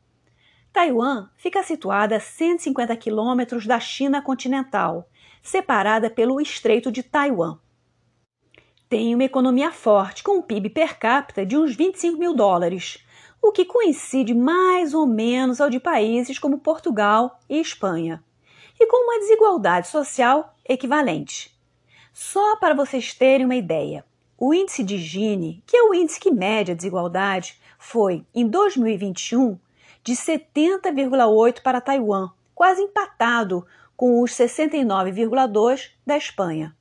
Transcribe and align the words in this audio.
Taiwan 0.73 1.29
fica 1.37 1.63
situada 1.63 2.17
a 2.17 2.21
150 2.21 2.97
quilômetros 2.97 3.67
da 3.67 3.79
China 3.79 4.23
continental, 4.23 5.09
separada 5.43 6.09
pelo 6.09 6.41
Estreito 6.41 6.91
de 6.91 7.03
Taiwan. 7.03 7.59
Tem 8.89 9.15
uma 9.15 9.25
economia 9.25 9.73
forte, 9.73 10.23
com 10.23 10.39
um 10.39 10.43
PIB 10.43 10.71
per 10.71 10.99
capita 10.99 11.45
de 11.45 11.57
uns 11.57 11.75
25 11.75 12.19
mil 12.19 12.35
dólares, 12.35 13.05
o 13.43 13.51
que 13.51 13.65
coincide 13.65 14.33
mais 14.33 14.95
ou 14.95 15.05
menos 15.05 15.61
ao 15.61 15.69
de 15.69 15.81
países 15.81 16.39
como 16.39 16.61
Portugal 16.61 17.41
e 17.51 17.61
Espanha, 17.61 18.23
e 18.79 18.87
com 18.87 19.05
uma 19.05 19.19
desigualdade 19.19 19.89
social 19.89 20.55
equivalente. 20.67 21.53
Só 22.13 22.57
para 22.57 22.75
vocês 22.75 23.13
terem 23.13 23.45
uma 23.45 23.57
ideia, 23.57 24.05
o 24.39 24.55
índice 24.55 24.85
de 24.85 24.97
Gini, 24.97 25.63
que 25.67 25.77
é 25.77 25.83
o 25.83 25.93
índice 25.93 26.21
que 26.21 26.31
mede 26.31 26.71
a 26.71 26.75
desigualdade, 26.75 27.61
foi, 27.79 28.25
em 28.33 28.47
2021, 28.47 29.59
de 30.05 30.13
70,8 30.15 31.63
para 31.63 31.81
Taiwan, 31.81 32.31
quase 32.55 32.83
empatado 32.83 33.67
com 33.97 34.21
os 34.21 34.33
69,2 34.33 35.91
da 36.07 36.17
Espanha. 36.17 36.77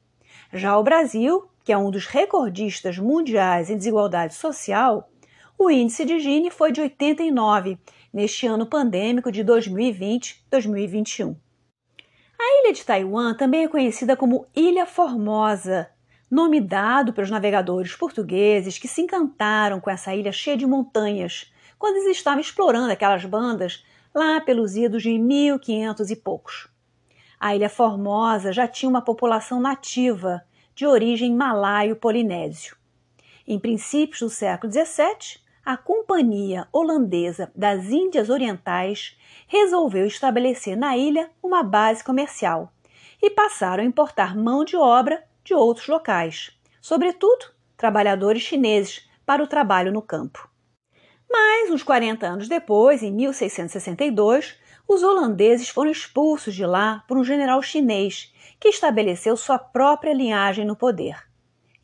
Já 0.54 0.78
o 0.78 0.84
Brasil, 0.84 1.48
que 1.64 1.72
é 1.72 1.78
um 1.78 1.92
dos 1.92 2.06
recordistas 2.06 2.98
mundiais 2.98 3.70
em 3.70 3.78
desigualdade 3.78 4.34
social, 4.34 5.11
o 5.64 5.70
índice 5.70 6.04
de 6.06 6.20
Gini 6.20 6.50
foi 6.50 6.72
de 6.72 6.82
89 6.82 7.78
neste 8.12 8.48
ano 8.48 8.66
pandêmico 8.66 9.32
de 9.32 9.46
2020-2021. 9.46 11.36
A 12.40 12.64
ilha 12.64 12.74
de 12.74 12.84
Taiwan 12.84 13.36
também 13.36 13.66
é 13.66 13.68
conhecida 13.68 14.18
como 14.18 14.48
Ilha 14.56 14.88
Formosa, 14.88 15.88
nome 16.32 16.60
dado 16.60 17.14
pelos 17.14 17.30
navegadores 17.30 17.96
portugueses 17.96 18.80
que 18.80 18.88
se 18.88 19.02
encantaram 19.02 19.80
com 19.80 19.92
essa 19.92 20.16
ilha 20.16 20.32
cheia 20.32 20.58
de 20.58 20.66
montanhas 20.66 21.54
quando 21.78 21.98
eles 21.98 22.18
estavam 22.18 22.42
explorando 22.42 22.92
aquelas 22.92 23.24
bandas 23.24 23.86
lá 24.16 24.42
pelos 24.42 24.76
idos 24.76 25.04
de 25.04 25.16
1500 25.16 26.10
e 26.10 26.16
poucos. 26.16 26.70
A 27.40 27.56
Ilha 27.56 27.70
Formosa 27.70 28.52
já 28.52 28.68
tinha 28.68 28.90
uma 28.90 29.04
população 29.04 29.62
nativa 29.62 30.42
de 30.74 30.88
origem 30.88 31.36
malaio-polinésio. 31.36 32.76
Em 33.48 33.60
princípios 33.60 34.22
do 34.22 34.30
século 34.30 34.72
XVII, 34.74 35.41
a 35.64 35.78
Companhia 35.78 36.68
Holandesa 36.72 37.52
das 37.56 37.86
Índias 37.90 38.30
Orientais 38.30 39.18
resolveu 39.48 40.06
estabelecer 40.08 40.76
na 40.76 40.98
ilha 40.98 41.30
uma 41.42 41.62
base 41.62 42.04
comercial 42.04 42.74
e 43.22 43.30
passaram 43.30 43.84
a 43.84 43.86
importar 43.86 44.36
mão 44.36 44.66
de 44.66 44.76
obra 44.76 45.24
de 45.44 45.54
outros 45.54 45.88
locais, 45.88 46.52
sobretudo 46.82 47.46
trabalhadores 47.78 48.42
chineses, 48.42 49.08
para 49.26 49.44
o 49.44 49.48
trabalho 49.48 49.92
no 49.92 50.02
campo. 50.02 50.50
Mas, 51.30 51.70
uns 51.70 51.84
40 51.84 52.28
anos 52.28 52.50
depois, 52.50 53.02
em 53.02 53.12
1662, 53.12 54.60
os 54.88 55.04
holandeses 55.04 55.70
foram 55.70 55.90
expulsos 55.90 56.54
de 56.54 56.66
lá 56.66 57.04
por 57.08 57.18
um 57.18 57.24
general 57.24 57.62
chinês 57.62 58.34
que 58.60 58.68
estabeleceu 58.68 59.38
sua 59.38 59.58
própria 59.58 60.14
linhagem 60.14 60.66
no 60.66 60.76
poder. 60.76 61.16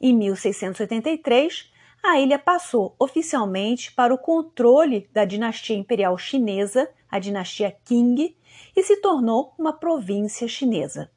Em 0.01 0.13
1683, 0.13 1.71
a 2.07 2.19
ilha 2.19 2.39
passou 2.39 2.95
oficialmente 2.97 3.91
para 3.91 4.13
o 4.13 4.17
controle 4.17 5.09
da 5.11 5.25
dinastia 5.25 5.75
imperial 5.75 6.17
chinesa, 6.17 6.89
a 7.09 7.19
dinastia 7.19 7.75
Qing, 7.83 8.33
e 8.75 8.83
se 8.83 9.01
tornou 9.01 9.53
uma 9.57 9.73
província 9.73 10.47
chinesa. 10.47 11.11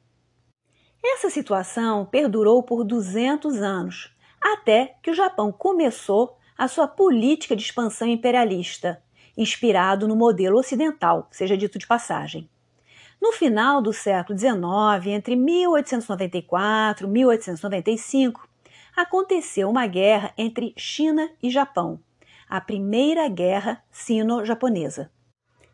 Essa 1.03 1.29
situação 1.29 2.05
perdurou 2.05 2.61
por 2.61 2.83
200 2.83 3.61
anos, 3.61 4.13
até 4.41 4.97
que 5.01 5.09
o 5.09 5.13
Japão 5.13 5.51
começou 5.51 6.37
a 6.57 6.67
sua 6.67 6.87
política 6.87 7.55
de 7.55 7.63
expansão 7.63 8.07
imperialista, 8.07 9.01
inspirado 9.37 10.07
no 10.07 10.15
modelo 10.15 10.59
ocidental, 10.59 11.27
seja 11.31 11.55
dito 11.55 11.79
de 11.79 11.87
passagem. 11.87 12.49
No 13.21 13.31
final 13.31 13.81
do 13.81 13.93
século 13.93 14.37
XIX, 14.37 15.07
entre 15.07 15.35
1894 15.35 17.07
e 17.07 17.09
1895, 17.09 18.50
aconteceu 19.01 19.69
uma 19.69 19.87
guerra 19.87 20.33
entre 20.37 20.73
China 20.77 21.29
e 21.41 21.49
Japão, 21.49 21.99
a 22.47 22.61
Primeira 22.61 23.27
Guerra 23.27 23.83
Sino-Japonesa. 23.91 25.11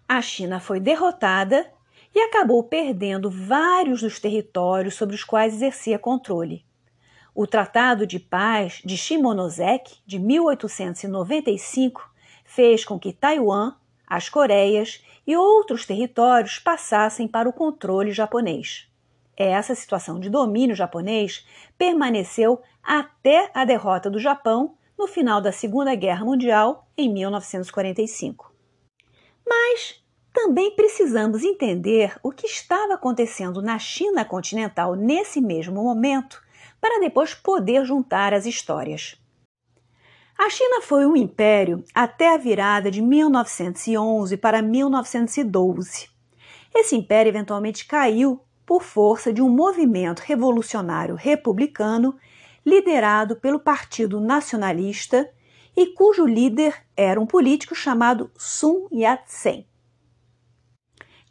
A 0.07 0.21
China 0.21 0.59
foi 0.59 0.79
derrotada 0.79 1.71
e 2.15 2.19
acabou 2.19 2.63
perdendo 2.63 3.29
vários 3.29 4.01
dos 4.01 4.19
territórios 4.19 4.95
sobre 4.95 5.15
os 5.15 5.23
quais 5.23 5.53
exercia 5.53 5.99
controle. 5.99 6.65
O 7.35 7.45
Tratado 7.45 8.07
de 8.07 8.17
Paz 8.17 8.81
de 8.83 8.97
Shimonoseki, 8.97 9.97
de 10.05 10.17
1895, 10.17 12.09
fez 12.45 12.85
com 12.85 12.97
que 12.97 13.13
Taiwan, 13.13 13.75
as 14.07 14.29
Coreias 14.29 15.03
e 15.27 15.35
outros 15.35 15.85
territórios 15.85 16.57
passassem 16.57 17.27
para 17.27 17.49
o 17.49 17.53
controle 17.53 18.11
japonês. 18.13 18.86
Essa 19.37 19.75
situação 19.75 20.19
de 20.19 20.31
domínio 20.31 20.75
japonês 20.75 21.45
permaneceu 21.77 22.59
até 22.81 23.51
a 23.53 23.63
derrota 23.63 24.09
do 24.09 24.17
Japão 24.17 24.75
no 24.97 25.05
final 25.05 25.39
da 25.39 25.51
Segunda 25.51 25.93
Guerra 25.93 26.25
Mundial 26.25 26.87
em 26.97 27.07
1945. 27.13 28.51
Mas 29.47 30.03
também 30.33 30.75
precisamos 30.75 31.43
entender 31.43 32.17
o 32.23 32.31
que 32.31 32.47
estava 32.47 32.95
acontecendo 32.95 33.61
na 33.61 33.77
China 33.77 34.25
continental 34.25 34.95
nesse 34.95 35.39
mesmo 35.39 35.83
momento 35.83 36.41
para 36.81 36.99
depois 36.99 37.35
poder 37.35 37.85
juntar 37.85 38.33
as 38.33 38.47
histórias. 38.47 39.15
A 40.37 40.49
China 40.49 40.81
foi 40.81 41.05
um 41.05 41.15
império 41.15 41.83
até 41.93 42.33
a 42.33 42.37
virada 42.37 42.89
de 42.89 43.01
1911 43.01 44.37
para 44.37 44.61
1912. 44.61 46.09
Esse 46.73 46.95
império 46.95 47.29
eventualmente 47.29 47.85
caiu 47.85 48.39
por 48.67 48.83
força 48.83 49.31
de 49.31 49.41
um 49.41 49.47
movimento 49.47 50.19
revolucionário 50.19 51.15
republicano 51.15 52.17
liderado 52.65 53.37
pelo 53.37 53.61
Partido 53.61 54.19
Nacionalista 54.19 55.31
e 55.75 55.93
cujo 55.93 56.25
líder 56.25 56.75
era 56.95 57.19
um 57.19 57.25
político 57.25 57.73
chamado 57.73 58.29
Sun 58.35 58.89
Yat-sen. 58.91 59.65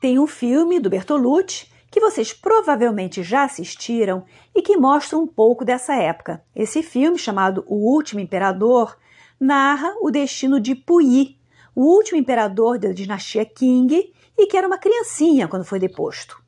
Tem 0.00 0.18
um 0.18 0.26
filme 0.26 0.80
do 0.80 0.88
Bertolucci 0.88 1.70
que 1.90 2.00
vocês 2.00 2.32
provavelmente 2.32 3.22
já 3.22 3.44
assistiram 3.44 4.24
e 4.54 4.62
que 4.62 4.78
mostra 4.78 5.18
um 5.18 5.26
pouco 5.26 5.62
dessa 5.62 5.94
época. 5.94 6.42
Esse 6.54 6.82
filme, 6.82 7.18
chamado 7.18 7.64
O 7.66 7.94
Último 7.94 8.18
Imperador, 8.18 8.96
narra 9.38 9.94
o 10.00 10.10
destino 10.10 10.58
de 10.58 10.74
Puyi, 10.74 11.38
o 11.74 11.82
último 11.82 12.18
imperador 12.18 12.78
da 12.78 12.92
dinastia 12.92 13.44
Qing 13.44 14.10
e 14.38 14.46
que 14.46 14.56
era 14.56 14.66
uma 14.66 14.78
criancinha 14.78 15.46
quando 15.46 15.66
foi 15.66 15.78
deposto. 15.78 16.45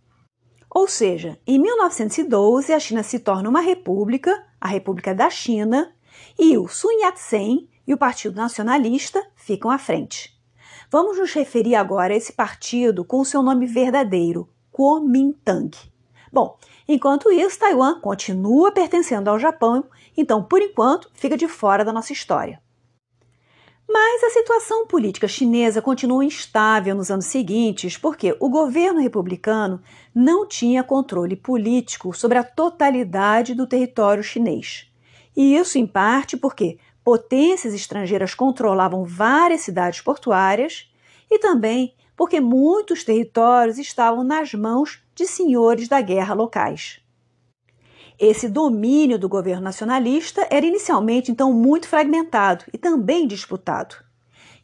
Ou 0.71 0.87
seja, 0.87 1.39
em 1.47 1.59
1912 1.59 2.73
a 2.73 2.79
China 2.79 3.03
se 3.03 3.19
torna 3.19 3.49
uma 3.49 3.61
república, 3.61 4.45
a 4.61 4.69
República 4.69 5.15
da 5.15 5.31
China, 5.31 5.93
e 6.39 6.59
o 6.59 6.69
Sun 6.69 6.93
Yat-sen 7.01 7.69
e 7.87 7.95
o 7.95 7.99
Partido 7.99 8.37
Nacionalista 8.37 9.25
ficam 9.35 9.71
à 9.71 9.79
frente. 9.79 10.37
Vamos 10.91 11.19
nos 11.19 11.33
referir 11.33 11.75
agora 11.75 12.13
a 12.13 12.17
esse 12.17 12.33
partido 12.33 13.05
com 13.05 13.21
o 13.21 13.25
seu 13.25 13.43
nome 13.43 13.67
verdadeiro, 13.67 14.49
Kuomintang. 14.71 15.77
Bom, 16.33 16.59
enquanto 16.87 17.33
isso, 17.33 17.59
Taiwan 17.59 18.01
continua 18.01 18.71
pertencendo 18.73 19.29
ao 19.29 19.39
Japão, 19.39 19.85
então, 20.17 20.43
por 20.43 20.61
enquanto, 20.61 21.11
fica 21.15 21.37
de 21.37 21.49
fora 21.49 21.85
da 21.85 21.93
nossa 21.93 22.13
história. 22.13 22.61
Mas 23.91 24.23
a 24.23 24.29
situação 24.29 24.87
política 24.87 25.27
chinesa 25.27 25.81
continuou 25.81 26.23
instável 26.23 26.95
nos 26.95 27.11
anos 27.11 27.25
seguintes 27.25 27.97
porque 27.97 28.37
o 28.39 28.51
governo 28.51 29.01
republicano 29.01 29.83
não 30.15 30.47
tinha 30.47 30.85
controle 30.85 31.35
político 31.35 32.13
sobre 32.13 32.37
a 32.37 32.45
totalidade 32.45 33.55
do 33.55 33.67
território 33.67 34.23
chinês. 34.23 34.87
E 35.35 35.57
isso, 35.57 35.79
em 35.79 35.87
parte, 35.87 36.37
porque 36.37 36.79
potências 37.03 37.73
estrangeiras 37.73 38.35
controlavam 38.35 39.05
várias 39.05 39.63
cidades 39.63 40.03
portuárias 40.03 40.93
e 41.31 41.39
também 41.39 41.95
porque 42.15 42.41
muitos 42.41 43.05
territórios 43.05 43.79
estavam 43.79 44.23
nas 44.23 44.53
mãos 44.53 45.03
de 45.15 45.25
senhores 45.25 45.89
da 45.89 46.01
guerra 46.03 46.35
locais. 46.35 47.01
Esse 48.19 48.49
domínio 48.49 49.17
do 49.17 49.29
governo 49.29 49.63
nacionalista 49.63 50.45
era 50.51 50.67
inicialmente 50.67 51.31
então 51.31 51.53
muito 51.53 51.87
fragmentado 51.87 52.65
e 52.73 52.77
também 52.77 53.29
disputado. 53.29 53.95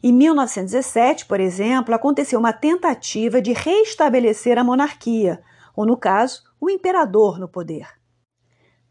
Em 0.03 0.11
1917, 0.11 1.25
por 1.25 1.39
exemplo, 1.39 1.95
aconteceu 1.95 2.37
uma 2.37 2.51
tentativa 2.51 3.41
de 3.41 3.53
restabelecer 3.53 4.57
a 4.57 4.63
monarquia, 4.63 5.41
ou 5.73 5.85
no 5.85 5.95
caso, 5.95 6.43
o 6.59 6.69
imperador 6.69 7.39
no 7.39 7.47
poder. 7.47 7.87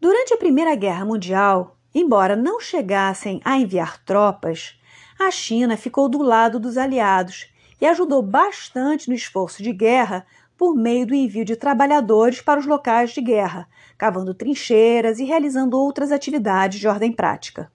Durante 0.01 0.33
a 0.33 0.39
Primeira 0.39 0.75
Guerra 0.75 1.05
Mundial, 1.05 1.77
embora 1.95 2.35
não 2.35 2.59
chegassem 2.59 3.43
a 3.45 3.59
enviar 3.59 4.03
tropas, 4.03 4.81
a 5.21 5.31
China 5.31 5.77
ficou 5.77 6.09
do 6.09 6.23
lado 6.23 6.59
dos 6.59 6.79
aliados 6.79 7.53
e 7.81 7.87
ajudou 7.87 8.23
bastante 8.23 9.09
no 9.09 9.15
esforço 9.15 9.63
de 9.63 9.73
guerra 9.73 10.27
por 10.57 10.75
meio 10.75 11.07
do 11.07 11.15
envio 11.15 11.45
de 11.45 11.55
trabalhadores 11.55 12.41
para 12.41 12.59
os 12.59 12.67
locais 12.67 13.11
de 13.11 13.21
guerra, 13.21 13.69
cavando 13.97 14.35
trincheiras 14.35 15.19
e 15.19 15.25
realizando 15.25 15.79
outras 15.79 16.13
atividades 16.13 16.79
de 16.79 16.89
ordem 16.89 17.13
prática. 17.13 17.71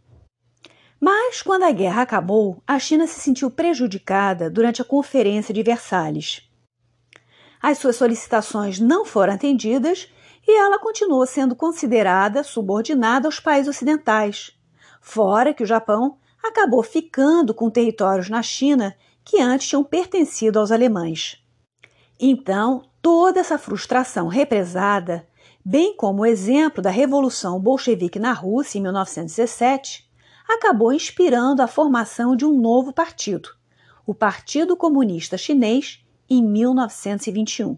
Mas, 1.00 1.42
quando 1.42 1.64
a 1.64 1.72
guerra 1.72 2.02
acabou, 2.02 2.62
a 2.68 2.78
China 2.78 3.08
se 3.08 3.20
sentiu 3.20 3.50
prejudicada 3.50 4.50
durante 4.50 4.82
a 4.82 4.86
Conferência 4.86 5.54
de 5.54 5.64
Versalhes. 5.64 6.50
As 7.62 7.78
suas 7.78 7.96
solicitações 7.96 8.80
não 8.80 9.06
foram 9.06 9.34
atendidas 9.34 10.10
e 10.48 10.58
ela 10.58 10.80
continuou 10.80 11.26
sendo 11.26 11.56
considerada 11.56 12.44
subordinada 12.44 13.28
aos 13.28 13.40
países 13.40 13.76
ocidentais. 13.76 14.52
Fora 15.02 15.54
que 15.54 15.64
o 15.64 15.66
Japão 15.66 16.18
acabou 16.44 16.84
ficando 16.84 17.54
com 17.54 17.70
territórios 17.70 18.30
na 18.30 18.42
China 18.42 18.96
que 19.24 19.40
antes 19.40 19.68
tinham 19.68 19.84
pertencido 19.84 20.60
aos 20.60 20.72
alemães. 20.72 21.44
Então, 22.20 22.84
toda 23.02 23.40
essa 23.40 23.58
frustração 23.58 24.28
represada, 24.28 25.28
bem 25.64 25.96
como 25.96 26.22
o 26.22 26.26
exemplo 26.26 26.82
da 26.82 26.90
Revolução 26.90 27.60
Bolchevique 27.60 28.20
na 28.20 28.34
Rússia 28.34 28.80
em 28.80 28.82
1917, 28.82 30.10
acabou 30.48 30.92
inspirando 30.92 31.62
a 31.62 31.68
formação 31.68 32.36
de 32.36 32.46
um 32.46 32.60
novo 32.60 32.92
partido, 32.92 33.50
o 34.06 34.14
Partido 34.14 34.76
Comunista 34.76 35.38
Chinês, 35.38 36.04
em 36.30 36.44
1921. 36.44 37.78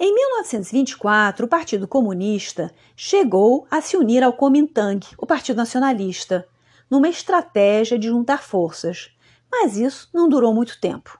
Em 0.00 0.14
1924, 0.14 1.46
o 1.46 1.48
Partido 1.48 1.88
Comunista 1.88 2.72
chegou 2.96 3.66
a 3.70 3.80
se 3.80 3.96
unir 3.96 4.22
ao 4.22 4.32
Kuomintang, 4.32 5.04
o 5.16 5.26
Partido 5.26 5.56
Nacionalista, 5.56 6.46
numa 6.88 7.08
estratégia 7.08 7.98
de 7.98 8.08
juntar 8.08 8.42
forças, 8.42 9.10
mas 9.50 9.76
isso 9.76 10.08
não 10.14 10.28
durou 10.28 10.54
muito 10.54 10.80
tempo. 10.80 11.18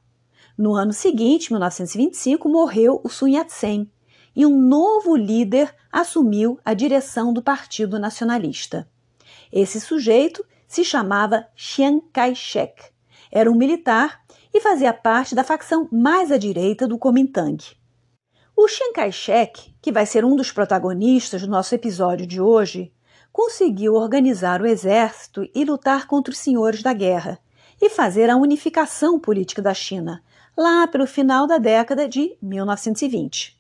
No 0.56 0.74
ano 0.74 0.92
seguinte, 0.92 1.52
1925, 1.52 2.48
morreu 2.48 3.00
o 3.04 3.08
Sun 3.08 3.28
Yat-sen 3.28 3.90
e 4.34 4.46
um 4.46 4.58
novo 4.58 5.16
líder 5.16 5.74
assumiu 5.90 6.58
a 6.64 6.74
direção 6.74 7.32
do 7.32 7.42
Partido 7.42 7.98
Nacionalista. 7.98 8.88
Esse 9.52 9.80
sujeito 9.80 10.44
se 10.66 10.84
chamava 10.84 11.46
Chiang 11.56 12.02
Kai-shek. 12.12 12.84
Era 13.32 13.50
um 13.50 13.54
militar 13.54 14.22
e 14.52 14.60
fazia 14.60 14.92
parte 14.92 15.34
da 15.34 15.44
facção 15.44 15.88
mais 15.90 16.30
à 16.30 16.36
direita 16.36 16.86
do 16.86 16.98
Kuomintang. 16.98 17.58
O 18.56 18.68
Chiang 18.68 18.92
Kai-shek, 18.92 19.74
que 19.80 19.92
vai 19.92 20.04
ser 20.04 20.24
um 20.24 20.34
dos 20.34 20.50
protagonistas 20.50 21.42
do 21.42 21.48
nosso 21.48 21.74
episódio 21.74 22.26
de 22.26 22.40
hoje, 22.40 22.92
conseguiu 23.32 23.94
organizar 23.94 24.60
o 24.60 24.66
exército 24.66 25.48
e 25.54 25.64
lutar 25.64 26.06
contra 26.06 26.32
os 26.32 26.38
senhores 26.38 26.82
da 26.82 26.92
guerra 26.92 27.38
e 27.80 27.88
fazer 27.88 28.28
a 28.28 28.36
unificação 28.36 29.18
política 29.20 29.62
da 29.62 29.72
China, 29.72 30.22
lá 30.56 30.86
pelo 30.88 31.06
final 31.06 31.46
da 31.46 31.58
década 31.58 32.08
de 32.08 32.36
1920. 32.42 33.57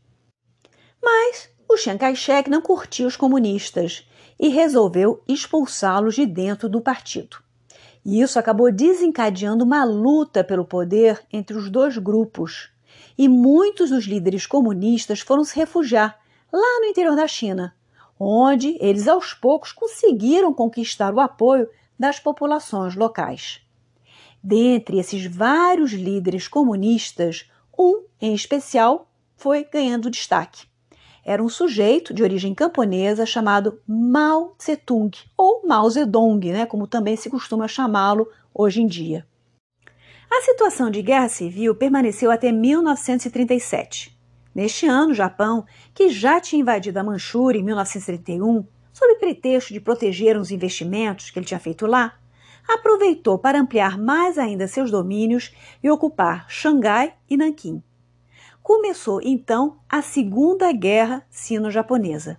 Mas 1.02 1.50
o 1.68 1.76
Chiang 1.76 1.98
Kai-shek 1.98 2.48
não 2.48 2.62
curtia 2.62 3.06
os 3.06 3.16
comunistas 3.16 4.08
e 4.38 4.48
resolveu 4.48 5.22
expulsá-los 5.26 6.14
de 6.14 6.24
dentro 6.26 6.68
do 6.68 6.80
partido. 6.80 7.38
E 8.04 8.20
isso 8.22 8.38
acabou 8.38 8.72
desencadeando 8.72 9.64
uma 9.64 9.84
luta 9.84 10.44
pelo 10.44 10.64
poder 10.64 11.20
entre 11.32 11.56
os 11.56 11.68
dois 11.68 11.98
grupos. 11.98 12.70
E 13.16 13.28
muitos 13.28 13.90
dos 13.90 14.04
líderes 14.04 14.46
comunistas 14.46 15.20
foram 15.20 15.44
se 15.44 15.56
refugiar 15.56 16.18
lá 16.52 16.80
no 16.80 16.86
interior 16.86 17.16
da 17.16 17.26
China, 17.26 17.74
onde 18.18 18.78
eles 18.80 19.08
aos 19.08 19.34
poucos 19.34 19.72
conseguiram 19.72 20.54
conquistar 20.54 21.12
o 21.12 21.20
apoio 21.20 21.68
das 21.98 22.20
populações 22.20 22.94
locais. 22.94 23.60
Dentre 24.42 24.98
esses 24.98 25.26
vários 25.26 25.92
líderes 25.92 26.46
comunistas, 26.46 27.50
um 27.76 28.04
em 28.20 28.34
especial 28.34 29.10
foi 29.36 29.64
ganhando 29.64 30.10
destaque. 30.10 30.67
Era 31.28 31.42
um 31.42 31.48
sujeito 31.50 32.14
de 32.14 32.22
origem 32.22 32.54
camponesa 32.54 33.26
chamado 33.26 33.82
Mao 33.86 34.54
Tse-tung, 34.56 35.10
ou 35.36 35.60
Mao 35.68 35.90
Zedong, 35.90 36.40
né, 36.50 36.64
como 36.64 36.86
também 36.86 37.16
se 37.16 37.28
costuma 37.28 37.68
chamá-lo 37.68 38.26
hoje 38.54 38.80
em 38.80 38.86
dia. 38.86 39.26
A 40.30 40.40
situação 40.40 40.90
de 40.90 41.02
guerra 41.02 41.28
civil 41.28 41.74
permaneceu 41.74 42.30
até 42.30 42.50
1937. 42.50 44.18
Neste 44.54 44.86
ano, 44.86 45.10
o 45.10 45.14
Japão, 45.14 45.66
que 45.92 46.08
já 46.08 46.40
tinha 46.40 46.62
invadido 46.62 46.98
a 46.98 47.04
Manchúria 47.04 47.60
em 47.60 47.62
1931, 47.62 48.64
sob 48.90 49.14
pretexto 49.16 49.74
de 49.74 49.80
proteger 49.80 50.34
os 50.34 50.50
investimentos 50.50 51.28
que 51.28 51.38
ele 51.38 51.44
tinha 51.44 51.60
feito 51.60 51.86
lá, 51.86 52.14
aproveitou 52.66 53.38
para 53.38 53.60
ampliar 53.60 53.98
mais 53.98 54.38
ainda 54.38 54.66
seus 54.66 54.90
domínios 54.90 55.54
e 55.82 55.90
ocupar 55.90 56.46
Xangai 56.48 57.12
e 57.28 57.36
Nanquim. 57.36 57.82
Começou 58.68 59.18
então 59.24 59.78
a 59.88 60.02
Segunda 60.02 60.70
Guerra 60.72 61.24
Sino-Japonesa. 61.30 62.38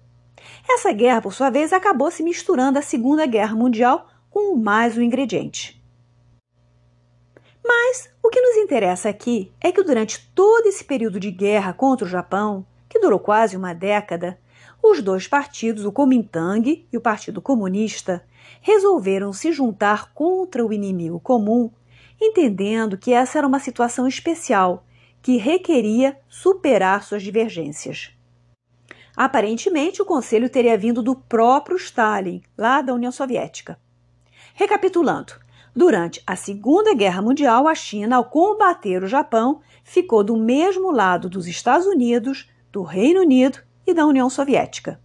Essa 0.69 0.91
guerra, 0.91 1.23
por 1.23 1.33
sua 1.33 1.49
vez, 1.49 1.73
acabou 1.73 2.11
se 2.11 2.21
misturando 2.21 2.77
à 2.77 2.83
Segunda 2.83 3.25
Guerra 3.25 3.55
Mundial 3.55 4.07
com 4.29 4.55
mais 4.55 4.95
um 4.95 5.01
ingrediente. 5.01 5.83
Mas 7.65 8.13
o 8.21 8.29
que 8.29 8.39
nos 8.39 8.57
interessa 8.57 9.09
aqui 9.09 9.51
é 9.59 9.71
que 9.71 9.81
durante 9.81 10.29
todo 10.35 10.67
esse 10.67 10.83
período 10.83 11.19
de 11.19 11.31
guerra 11.31 11.73
contra 11.73 12.05
o 12.05 12.09
Japão, 12.09 12.63
que 12.87 12.99
durou 12.99 13.17
quase 13.17 13.57
uma 13.57 13.73
década, 13.73 14.39
os 14.83 15.01
dois 15.01 15.27
partidos, 15.27 15.83
o 15.83 15.91
Kuomintang 15.91 16.87
e 16.93 16.95
o 16.95 17.01
Partido 17.01 17.41
Comunista, 17.41 18.23
resolveram 18.61 19.33
se 19.33 19.51
juntar 19.51 20.13
contra 20.13 20.63
o 20.63 20.71
inimigo 20.71 21.19
comum, 21.19 21.71
entendendo 22.21 22.99
que 22.99 23.13
essa 23.13 23.39
era 23.39 23.47
uma 23.47 23.59
situação 23.59 24.07
especial 24.07 24.85
que 25.21 25.37
requeria 25.37 26.17
superar 26.27 27.03
suas 27.03 27.23
divergências. 27.23 28.11
Aparentemente, 29.15 30.01
o 30.01 30.05
conselho 30.05 30.49
teria 30.49 30.77
vindo 30.77 31.03
do 31.03 31.15
próprio 31.15 31.75
Stalin, 31.75 32.41
lá 32.57 32.81
da 32.81 32.93
União 32.93 33.11
Soviética. 33.11 33.77
Recapitulando, 34.53 35.33
durante 35.75 36.23
a 36.25 36.35
Segunda 36.35 36.93
Guerra 36.93 37.21
Mundial, 37.21 37.67
a 37.67 37.75
China, 37.75 38.15
ao 38.15 38.25
combater 38.25 39.03
o 39.03 39.07
Japão, 39.07 39.61
ficou 39.83 40.23
do 40.23 40.37
mesmo 40.37 40.91
lado 40.91 41.29
dos 41.29 41.47
Estados 41.47 41.85
Unidos, 41.85 42.49
do 42.71 42.81
Reino 42.81 43.21
Unido 43.21 43.59
e 43.85 43.93
da 43.93 44.05
União 44.05 44.29
Soviética. 44.29 45.01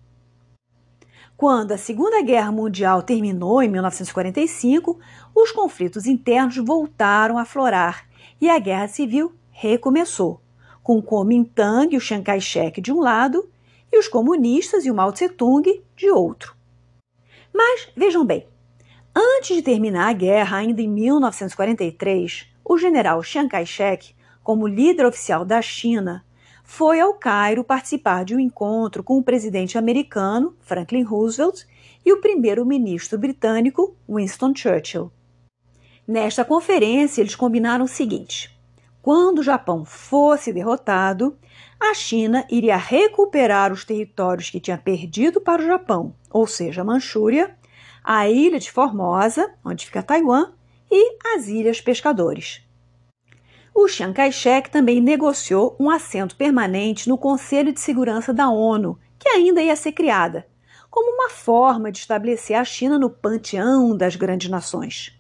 Quando 1.37 1.73
a 1.73 1.79
Segunda 1.79 2.23
Guerra 2.23 2.53
Mundial 2.53 3.03
terminou 3.03 3.61
em 3.61 3.69
1945, 3.69 4.99
os 5.35 5.51
conflitos 5.51 6.07
internos 6.07 6.57
voltaram 6.59 7.37
a 7.37 7.45
florar 7.45 8.09
e 8.41 8.49
a 8.49 8.59
Guerra 8.61 8.87
Civil 8.87 9.35
recomeçou, 9.55 10.41
com 10.83 11.01
Kuomintang 11.01 11.95
e 11.95 11.97
o 11.97 12.01
Chiang 12.01 12.25
Kai-shek 12.25 12.81
de 12.81 12.93
um 12.93 13.01
lado 13.01 13.49
e 13.91 13.99
os 13.99 14.09
comunistas 14.09 14.85
e 14.85 14.91
o 14.91 14.95
Mao 14.95 15.13
Tse-tung 15.13 15.83
de 15.97 16.11
outro. 16.11 16.55
Mas 17.53 17.89
vejam 17.97 18.27
bem, 18.27 18.47
antes 19.15 19.57
de 19.57 19.63
terminar 19.63 20.09
a 20.09 20.13
guerra, 20.13 20.59
ainda 20.59 20.83
em 20.83 20.89
1943, 20.89 22.49
o 22.65 22.77
general 22.77 23.23
Chiang 23.23 23.49
Kai-shek, 23.49 24.15
como 24.43 24.67
líder 24.67 25.07
oficial 25.07 25.45
da 25.45 25.63
China, 25.63 26.25
foi 26.65 26.99
ao 26.99 27.15
Cairo 27.15 27.63
participar 27.63 28.25
de 28.25 28.35
um 28.35 28.41
encontro 28.41 29.05
com 29.05 29.17
o 29.17 29.23
presidente 29.23 29.79
americano 29.79 30.57
Franklin 30.61 31.03
Roosevelt 31.03 31.65
e 32.05 32.13
o 32.13 32.21
primeiro-ministro 32.21 33.19
britânico 33.19 33.95
Winston 34.09 34.53
Churchill. 34.55 35.13
Nesta 36.07 36.45
conferência, 36.45 37.23
eles 37.23 37.37
combinaram 37.37 37.85
o 37.85 37.89
seguinte: 37.89 38.54
quando 39.05 39.41
o 39.41 39.43
Japão 39.43 39.85
fosse 39.85 40.51
derrotado, 40.51 41.37
a 41.79 41.93
China 41.93 42.43
iria 42.51 42.75
recuperar 42.75 43.71
os 43.71 43.85
territórios 43.85 44.49
que 44.49 44.59
tinha 44.59 44.79
perdido 44.79 45.43
para 45.43 45.61
o 45.61 45.67
Japão, 45.67 46.15
ou 46.31 46.47
seja, 46.47 46.81
a 46.81 46.85
Manchúria, 46.87 47.55
a 48.03 48.27
ilha 48.31 48.59
de 48.59 48.73
Formosa, 48.73 49.53
onde 49.63 49.85
fica 49.85 50.03
Taiwan, 50.03 50.53
e 50.91 51.19
as 51.35 51.49
Ilhas 51.49 51.83
Pescadores. 51.83 52.67
O 53.75 53.87
Chiang 53.87 54.15
Kai-shek 54.15 54.71
também 54.71 55.03
negociou 55.03 55.77
um 55.79 55.91
assento 55.91 56.35
permanente 56.35 57.07
no 57.07 57.19
Conselho 57.19 57.75
de 57.75 57.81
Segurança 57.81 58.33
da 58.33 58.49
ONU, 58.49 58.99
que 59.19 59.29
ainda 59.29 59.61
ia 59.61 59.77
ser 59.77 59.93
criada, 59.93 60.49
como 60.91 61.13
uma 61.13 61.29
forma 61.29 61.93
de 61.93 61.99
estabelecer 61.99 62.57
a 62.57 62.65
China 62.65 62.99
no 62.99 63.11
panteão 63.11 63.95
das 63.95 64.17
grandes 64.17 64.49
nações. 64.49 65.15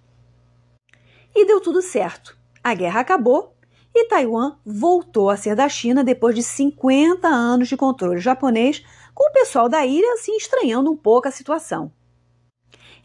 E 1.34 1.44
deu 1.44 1.60
tudo 1.60 1.82
certo. 1.82 2.34
A 2.62 2.72
guerra 2.72 3.00
acabou 3.00 3.53
e 3.94 4.06
Taiwan 4.06 4.56
voltou 4.66 5.30
a 5.30 5.36
ser 5.36 5.54
da 5.54 5.68
China 5.68 6.02
depois 6.02 6.34
de 6.34 6.42
50 6.42 7.28
anos 7.28 7.68
de 7.68 7.76
controle 7.76 8.18
japonês, 8.18 8.84
com 9.14 9.30
o 9.30 9.32
pessoal 9.32 9.68
da 9.68 9.86
ilha 9.86 10.16
se 10.16 10.32
estranhando 10.32 10.90
um 10.90 10.96
pouco 10.96 11.28
a 11.28 11.30
situação. 11.30 11.92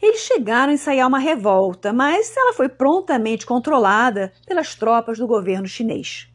Eles 0.02 0.20
chegaram 0.20 0.70
a 0.70 0.74
ensaiar 0.74 1.06
uma 1.06 1.18
revolta, 1.18 1.92
mas 1.92 2.34
ela 2.36 2.54
foi 2.54 2.68
prontamente 2.68 3.46
controlada 3.46 4.32
pelas 4.46 4.74
tropas 4.74 5.18
do 5.18 5.26
governo 5.26 5.68
chinês. 5.68 6.26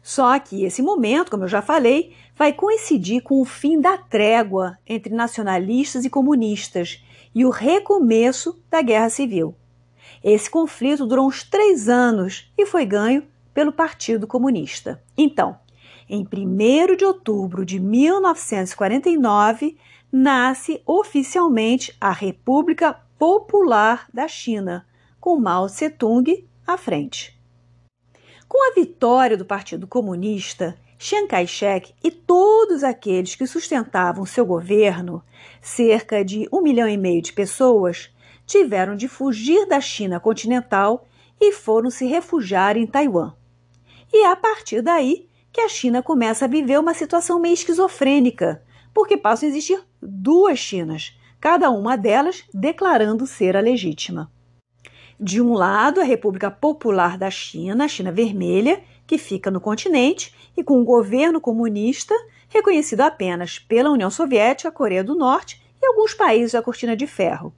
Só 0.00 0.38
que 0.38 0.64
esse 0.64 0.80
momento, 0.80 1.30
como 1.30 1.44
eu 1.44 1.48
já 1.48 1.60
falei, 1.60 2.14
vai 2.36 2.52
coincidir 2.52 3.22
com 3.22 3.40
o 3.40 3.44
fim 3.44 3.80
da 3.80 3.98
trégua 3.98 4.78
entre 4.86 5.12
nacionalistas 5.14 6.04
e 6.04 6.10
comunistas 6.10 7.02
e 7.34 7.44
o 7.44 7.50
recomeço 7.50 8.62
da 8.70 8.80
Guerra 8.80 9.10
Civil. 9.10 9.54
Esse 10.22 10.48
conflito 10.48 11.06
durou 11.06 11.26
uns 11.26 11.42
três 11.42 11.88
anos 11.88 12.50
e 12.56 12.64
foi 12.64 12.86
ganho 12.86 13.26
pelo 13.54 13.72
Partido 13.72 14.26
Comunista. 14.26 15.02
Então, 15.16 15.56
em 16.08 16.26
1 16.26 16.96
de 16.96 17.04
outubro 17.04 17.64
de 17.64 17.80
1949, 17.80 19.78
nasce 20.12 20.82
oficialmente 20.84 21.96
a 22.00 22.10
República 22.12 23.00
Popular 23.18 24.06
da 24.12 24.28
China, 24.28 24.86
com 25.18 25.38
Mao 25.38 25.66
Tse-tung 25.66 26.46
à 26.66 26.76
frente. 26.76 27.40
Com 28.46 28.70
a 28.70 28.74
vitória 28.74 29.36
do 29.36 29.44
Partido 29.44 29.86
Comunista, 29.86 30.76
Chiang 30.98 31.26
Kai-shek 31.26 31.94
e 32.02 32.10
todos 32.10 32.84
aqueles 32.84 33.34
que 33.34 33.46
sustentavam 33.46 34.24
seu 34.24 34.46
governo, 34.46 35.22
cerca 35.60 36.24
de 36.24 36.48
um 36.52 36.60
milhão 36.60 36.88
e 36.88 36.96
meio 36.96 37.22
de 37.22 37.32
pessoas, 37.32 38.10
tiveram 38.46 38.94
de 38.94 39.08
fugir 39.08 39.66
da 39.66 39.80
China 39.80 40.20
continental 40.20 41.06
e 41.40 41.52
foram 41.52 41.90
se 41.90 42.06
refugiar 42.06 42.76
em 42.76 42.86
Taiwan. 42.86 43.32
E 44.14 44.18
é 44.18 44.30
a 44.30 44.36
partir 44.36 44.80
daí 44.80 45.28
que 45.52 45.60
a 45.60 45.68
China 45.68 46.00
começa 46.00 46.44
a 46.44 46.48
viver 46.48 46.78
uma 46.78 46.94
situação 46.94 47.40
meio 47.40 47.54
esquizofrênica, 47.54 48.62
porque 48.94 49.16
passam 49.16 49.48
a 49.48 49.50
existir 49.50 49.82
duas 50.00 50.56
Chinas, 50.56 51.18
cada 51.40 51.68
uma 51.68 51.96
delas 51.96 52.44
declarando 52.54 53.26
ser 53.26 53.56
a 53.56 53.60
legítima. 53.60 54.30
De 55.18 55.42
um 55.42 55.52
lado, 55.52 56.00
a 56.00 56.04
República 56.04 56.48
Popular 56.48 57.18
da 57.18 57.28
China, 57.28 57.86
a 57.86 57.88
China 57.88 58.12
Vermelha, 58.12 58.84
que 59.04 59.18
fica 59.18 59.50
no 59.50 59.60
continente 59.60 60.32
e 60.56 60.62
com 60.62 60.78
um 60.78 60.84
governo 60.84 61.40
comunista 61.40 62.14
reconhecido 62.48 63.00
apenas 63.00 63.58
pela 63.58 63.90
União 63.90 64.12
Soviética, 64.12 64.70
Coreia 64.70 65.02
do 65.02 65.16
Norte 65.16 65.60
e 65.82 65.86
alguns 65.86 66.14
países 66.14 66.52
da 66.52 66.62
Cortina 66.62 66.96
de 66.96 67.08
Ferro. 67.08 67.52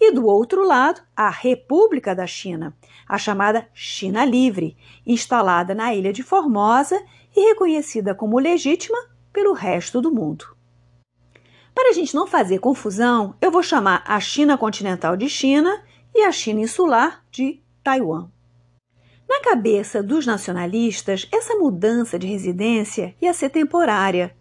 E 0.00 0.12
do 0.12 0.26
outro 0.26 0.64
lado, 0.64 1.00
a 1.16 1.28
República 1.28 2.14
da 2.14 2.26
China, 2.26 2.76
a 3.08 3.18
chamada 3.18 3.68
China 3.74 4.24
Livre, 4.24 4.76
instalada 5.04 5.74
na 5.74 5.94
ilha 5.94 6.12
de 6.12 6.22
Formosa 6.22 7.02
e 7.36 7.48
reconhecida 7.48 8.14
como 8.14 8.38
legítima 8.38 8.98
pelo 9.32 9.52
resto 9.52 10.00
do 10.00 10.12
mundo. 10.12 10.56
Para 11.74 11.90
a 11.90 11.92
gente 11.92 12.14
não 12.14 12.26
fazer 12.26 12.58
confusão, 12.58 13.34
eu 13.40 13.50
vou 13.50 13.62
chamar 13.62 14.02
a 14.06 14.18
China 14.18 14.58
continental 14.58 15.16
de 15.16 15.28
China 15.28 15.82
e 16.14 16.22
a 16.22 16.32
China 16.32 16.60
insular 16.60 17.24
de 17.30 17.62
Taiwan. 17.84 18.28
Na 19.28 19.40
cabeça 19.40 20.02
dos 20.02 20.26
nacionalistas, 20.26 21.28
essa 21.30 21.54
mudança 21.54 22.18
de 22.18 22.26
residência 22.26 23.14
ia 23.20 23.32
ser 23.34 23.50
temporária. 23.50 24.34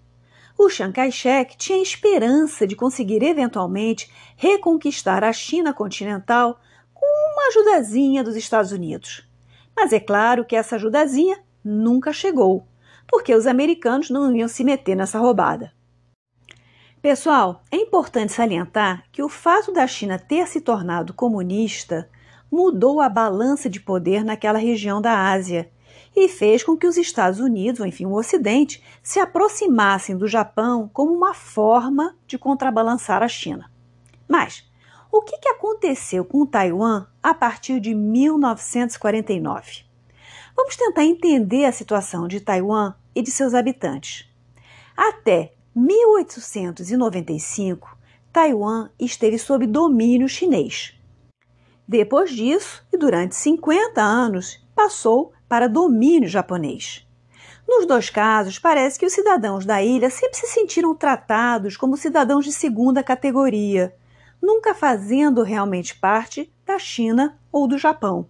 O 0.58 0.70
Chiang 0.70 0.92
Kai-shek 0.92 1.56
tinha 1.56 1.82
esperança 1.82 2.66
de 2.66 2.76
conseguir 2.76 3.22
eventualmente 3.22 4.12
reconquistar 4.36 5.24
a 5.24 5.32
China 5.32 5.72
continental 5.72 6.60
com 6.96 7.06
uma 7.06 7.48
ajudazinha 7.50 8.24
dos 8.24 8.36
Estados 8.36 8.72
Unidos. 8.72 9.30
Mas 9.76 9.94
é 9.94 10.00
claro 10.00 10.44
que 10.44 10.56
essa 10.56 10.76
ajudazinha 10.76 11.38
nunca 11.64 12.12
chegou, 12.12 12.68
porque 13.08 13.36
os 13.36 13.46
americanos 13.46 14.10
não 14.10 14.36
iam 14.36 14.48
se 14.48 14.64
meter 14.64 14.96
nessa 14.96 15.20
roubada. 15.20 15.72
Pessoal, 17.04 17.64
é 17.72 17.78
importante 17.78 18.34
salientar 18.34 19.04
que 19.12 19.22
o 19.22 19.30
fato 19.30 19.72
da 19.72 19.86
China 19.86 20.18
ter 20.18 20.48
se 20.48 20.60
tornado 20.60 21.14
comunista 21.14 22.10
mudou 22.52 23.00
a 23.00 23.08
balança 23.08 23.70
de 23.70 23.80
poder 23.80 24.26
naquela 24.26 24.58
região 24.58 25.00
da 25.00 25.30
Ásia 25.30 25.70
e 26.20 26.28
fez 26.28 26.64
com 26.64 26.76
que 26.76 26.88
os 26.88 26.98
Estados 26.98 27.40
Unidos, 27.40 27.80
ou 27.80 27.86
enfim, 27.86 28.08
o 28.08 28.16
Ocidente, 28.16 28.84
se 29.04 29.20
aproximassem 29.20 30.18
do 30.18 30.28
Japão 30.28 30.90
como 30.92 31.14
uma 31.14 31.36
forma 31.36 32.18
de 32.26 32.40
contrabalançar 32.40 33.22
a 33.22 33.28
China. 33.28 33.70
Mas 34.28 34.68
o 35.12 35.22
que, 35.22 35.38
que 35.38 35.48
aconteceu 35.48 36.26
com 36.26 36.44
Taiwan 36.44 37.06
a 37.22 37.36
partir 37.36 37.80
de 37.80 37.94
1949? 37.94 39.86
Vamos 40.56 40.76
tentar 40.76 41.06
entender 41.06 41.66
a 41.66 41.72
situação 41.72 42.28
de 42.28 42.42
Taiwan 42.42 42.96
e 43.14 43.22
de 43.22 43.30
seus 43.30 43.54
habitantes. 43.54 44.28
Até 44.98 45.54
1895, 45.76 47.96
Taiwan 48.34 48.90
esteve 49.00 49.38
sob 49.38 49.68
domínio 49.68 50.28
chinês. 50.28 50.96
Depois 51.88 52.32
disso, 52.32 52.84
e 52.92 52.98
durante 52.98 53.36
50 53.36 54.02
anos, 54.02 54.66
passou 54.76 55.37
para 55.48 55.68
domínio 55.68 56.30
japonês. 56.30 57.08
Nos 57.68 57.86
dois 57.86 58.10
casos, 58.10 58.58
parece 58.58 58.98
que 58.98 59.06
os 59.06 59.13
cidadãos 59.13 59.66
da 59.66 59.84
ilha 59.84 60.10
sempre 60.10 60.38
se 60.38 60.48
sentiram 60.48 60.96
tratados 60.96 61.75
como 61.75 61.98
cidadãos 61.98 62.46
de 62.46 62.54
segunda 62.54 63.04
categoria, 63.04 63.94
nunca 64.42 64.74
fazendo 64.74 65.44
realmente 65.44 65.96
parte 65.96 66.51
da 66.66 66.80
China 66.80 67.38
ou 67.51 67.68
do 67.68 67.77
Japão. 67.77 68.27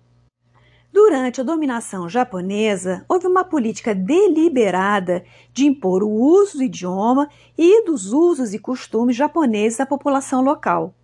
Durante 0.92 1.42
a 1.42 1.44
dominação 1.44 2.10
japonesa, 2.10 3.06
houve 3.08 3.28
uma 3.28 3.44
política 3.44 3.94
deliberada 3.94 5.24
de 5.54 5.66
impor 5.66 6.02
o 6.02 6.10
uso 6.10 6.58
do 6.58 6.64
idioma 6.64 7.30
e 7.56 7.86
dos 7.86 8.12
usos 8.14 8.54
e 8.54 8.58
costumes 8.58 9.16
japoneses 9.16 9.80
à 9.80 9.86
população 9.86 10.42
local. 10.42 10.96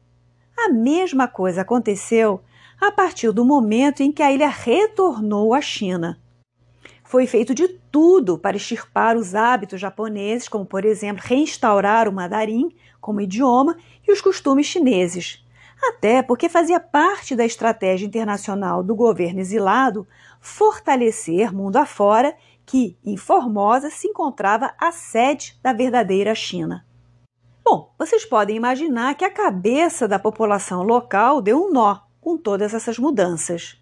A 0.57 0.69
mesma 0.69 1.27
coisa 1.27 1.61
aconteceu 1.61 2.41
a 2.79 2.91
partir 2.91 3.31
do 3.31 3.45
momento 3.45 4.01
em 4.01 4.11
que 4.11 4.21
a 4.21 4.31
ilha 4.31 4.49
retornou 4.49 5.53
à 5.53 5.61
China. 5.61 6.19
Foi 7.03 7.27
feito 7.27 7.53
de 7.53 7.67
tudo 7.67 8.37
para 8.37 8.57
extirpar 8.57 9.15
os 9.15 9.35
hábitos 9.35 9.79
japoneses, 9.79 10.47
como, 10.47 10.65
por 10.65 10.83
exemplo, 10.83 11.23
reinstaurar 11.23 12.07
o 12.07 12.13
mandarim 12.13 12.69
como 12.99 13.21
idioma 13.21 13.77
e 14.07 14.11
os 14.11 14.21
costumes 14.21 14.65
chineses 14.65 15.43
até 15.89 16.21
porque 16.21 16.47
fazia 16.47 16.79
parte 16.79 17.35
da 17.35 17.45
estratégia 17.45 18.05
internacional 18.05 18.81
do 18.81 18.95
governo 18.95 19.39
exilado 19.39 20.07
fortalecer 20.39 21.53
mundo 21.53 21.77
afora 21.77 22.35
que, 22.65 22.97
em 23.03 23.17
Formosa, 23.17 23.89
se 23.89 24.07
encontrava 24.07 24.73
a 24.79 24.91
sede 24.91 25.59
da 25.61 25.73
verdadeira 25.73 26.33
China. 26.33 26.85
Bom, 27.63 27.93
vocês 27.97 28.25
podem 28.25 28.55
imaginar 28.55 29.15
que 29.15 29.25
a 29.25 29.31
cabeça 29.31 30.07
da 30.07 30.19
população 30.19 30.83
local 30.83 31.41
deu 31.41 31.65
um 31.65 31.71
nó 31.71 31.99
com 32.23 32.37
todas 32.37 32.73
essas 32.73 32.97
mudanças. 32.97 33.77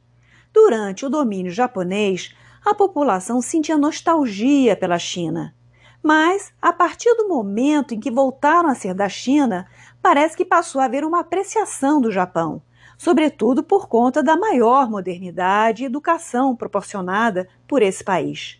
Durante 0.52 1.06
o 1.06 1.10
domínio 1.10 1.52
japonês, 1.52 2.36
a 2.66 2.74
população 2.74 3.42
sentia 3.42 3.78
nostalgia 3.78 4.76
pela 4.76 4.98
China. 4.98 5.56
Mas, 6.04 6.52
a 6.60 6.74
partir 6.74 7.14
do 7.16 7.28
momento 7.28 7.94
em 7.94 8.00
que 8.00 8.10
voltaram 8.10 8.68
a 8.68 8.76
ser 8.76 8.96
da 8.96 9.08
China, 9.08 9.68
parece 10.02 10.36
que 10.36 10.44
passou 10.44 10.82
a 10.82 10.86
haver 10.86 11.06
uma 11.06 11.20
apreciação 11.20 12.02
do 12.02 12.12
Japão, 12.12 12.64
sobretudo 12.98 13.64
por 13.64 13.88
conta 13.88 14.24
da 14.24 14.36
maior 14.36 14.90
modernidade 14.90 15.84
e 15.84 15.86
educação 15.86 16.56
proporcionada 16.56 17.48
por 17.68 17.84
esse 17.84 18.04
país. 18.04 18.60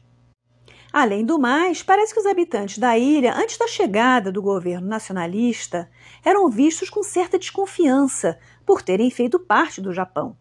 Além 0.94 1.26
do 1.26 1.40
mais, 1.40 1.82
parece 1.82 2.14
que 2.14 2.20
os 2.20 2.26
habitantes 2.26 2.78
da 2.78 2.98
ilha, 2.98 3.34
antes 3.34 3.58
da 3.58 3.66
chegada 3.66 4.30
do 4.30 4.42
governo 4.42 4.88
nacionalista, 4.88 5.90
eram 6.24 6.50
vistos 6.50 6.90
com 6.90 7.02
certa 7.02 7.40
desconfiança 7.40 8.38
por 8.72 8.82
terem 8.82 9.12
feito 9.12 9.38
parte 9.38 9.82
do 9.82 9.92
Japão. 9.92 10.38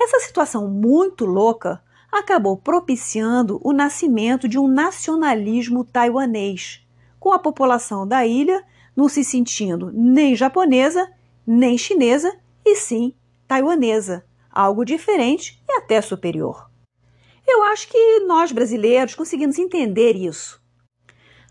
Essa 0.00 0.18
situação 0.18 0.66
muito 0.66 1.24
louca 1.24 1.80
acabou 2.10 2.56
propiciando 2.56 3.60
o 3.62 3.72
nascimento 3.72 4.48
de 4.48 4.58
um 4.58 4.66
nacionalismo 4.66 5.84
taiwanês, 5.84 6.84
com 7.20 7.32
a 7.32 7.38
população 7.38 8.04
da 8.04 8.26
ilha 8.26 8.64
não 8.96 9.08
se 9.08 9.22
sentindo 9.22 9.92
nem 9.94 10.34
japonesa, 10.34 11.08
nem 11.46 11.78
chinesa, 11.78 12.36
e 12.64 12.74
sim 12.74 13.14
taiwanesa, 13.46 14.24
algo 14.50 14.84
diferente 14.84 15.62
e 15.68 15.72
até 15.74 16.00
superior. 16.02 16.68
Eu 17.46 17.62
acho 17.62 17.86
que 17.86 18.20
nós 18.26 18.50
brasileiros 18.50 19.14
conseguimos 19.14 19.56
entender 19.56 20.16
isso. 20.16 20.60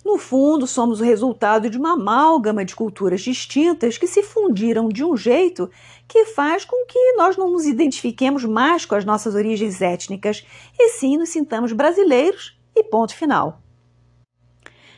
No 0.03 0.17
fundo, 0.17 0.65
somos 0.65 0.99
o 0.99 1.03
resultado 1.03 1.69
de 1.69 1.77
uma 1.77 1.93
amálgama 1.93 2.65
de 2.65 2.75
culturas 2.75 3.21
distintas 3.21 3.99
que 3.99 4.07
se 4.07 4.23
fundiram 4.23 4.89
de 4.89 5.03
um 5.03 5.15
jeito 5.15 5.69
que 6.07 6.25
faz 6.25 6.65
com 6.65 6.85
que 6.87 7.13
nós 7.13 7.37
não 7.37 7.51
nos 7.51 7.65
identifiquemos 7.65 8.43
mais 8.43 8.83
com 8.83 8.95
as 8.95 9.05
nossas 9.05 9.35
origens 9.35 9.79
étnicas 9.79 10.45
e 10.77 10.89
sim 10.89 11.17
nos 11.17 11.29
sintamos 11.29 11.71
brasileiros 11.71 12.59
e 12.75 12.83
ponto 12.83 13.15
final. 13.15 13.61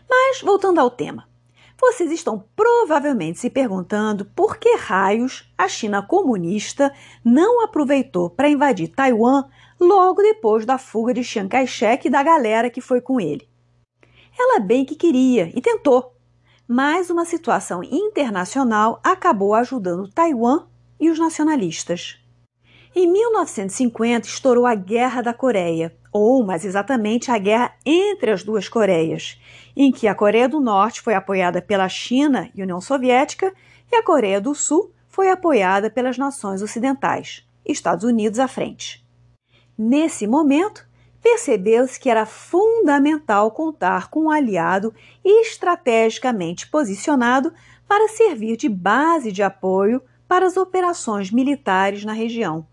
Mas, 0.10 0.41
voltando 0.41 0.79
ao 0.79 0.89
tema, 0.89 1.27
vocês 1.79 2.10
estão 2.10 2.45
provavelmente 2.55 3.39
se 3.39 3.50
perguntando 3.50 4.24
por 4.33 4.57
que 4.57 4.77
raios 4.77 5.51
a 5.57 5.67
China 5.67 6.01
comunista 6.01 6.93
não 7.25 7.62
aproveitou 7.62 8.29
para 8.29 8.50
invadir 8.50 8.88
Taiwan 8.88 9.43
logo 9.77 10.22
depois 10.22 10.65
da 10.65 10.77
fuga 10.77 11.13
de 11.13 11.25
Chiang 11.25 11.50
Kai-shek 11.50 12.07
e 12.07 12.12
da 12.12 12.24
galera 12.24 12.69
que 12.69 12.79
foi 12.79 13.01
com 13.01 13.19
ele. 13.19 13.52
Ela 14.38 14.60
bem 14.60 14.86
que 14.86 14.96
queria 14.96 15.52
e 15.56 15.62
tentou, 15.62 16.16
mas 16.68 17.10
uma 17.10 17.25
situação 17.25 17.84
internacional 17.84 19.00
acabou 19.04 19.54
ajudando 19.54 20.08
Taiwan 20.08 20.66
e 21.00 21.10
os 21.10 21.20
nacionalistas. 21.20 22.20
Em 22.96 23.12
1950 23.12 24.28
estourou 24.28 24.66
a 24.66 24.75
Guerra 24.75 25.22
da 25.22 25.34
Coreia, 25.34 25.96
ou 26.12 26.46
mais 26.46 26.63
exatamente 26.63 27.32
a 27.32 27.38
guerra 27.40 27.74
entre 27.84 28.30
as 28.30 28.44
duas 28.44 28.70
Coreias, 28.70 29.42
em 29.75 29.92
que 29.92 30.08
a 30.08 30.13
Coreia 30.13 30.48
do 30.48 30.60
Norte 30.60 31.02
foi 31.02 31.16
apoiada 31.16 31.62
pela 31.62 31.90
China 31.90 32.50
e 32.54 32.62
União 32.62 32.80
Soviética 32.80 33.52
e 33.92 33.96
a 33.96 34.04
Coreia 34.04 34.40
do 34.40 34.54
Sul 34.54 34.92
foi 35.08 35.30
apoiada 35.30 35.90
pelas 35.90 36.18
nações 36.18 36.62
ocidentais, 36.62 37.48
Estados 37.66 38.04
Unidos 38.04 38.40
à 38.40 38.48
frente. 38.48 39.04
Nesse 39.78 40.28
momento, 40.28 40.88
percebeu-se 41.24 41.98
que 41.98 42.10
era 42.10 42.25
fundamental 42.25 43.50
contar 43.51 44.10
com 44.10 44.25
um 44.25 44.30
aliado 44.30 44.94
estrategicamente 45.24 46.68
posicionado 46.68 47.53
para 47.88 48.10
servir 48.10 48.58
de 48.58 48.68
base 48.68 49.32
de 49.32 49.42
apoio 49.42 50.01
para 50.27 50.46
as 50.46 50.58
operações 50.58 51.32
militares 51.32 52.03
na 52.03 52.12
região. 52.12 52.68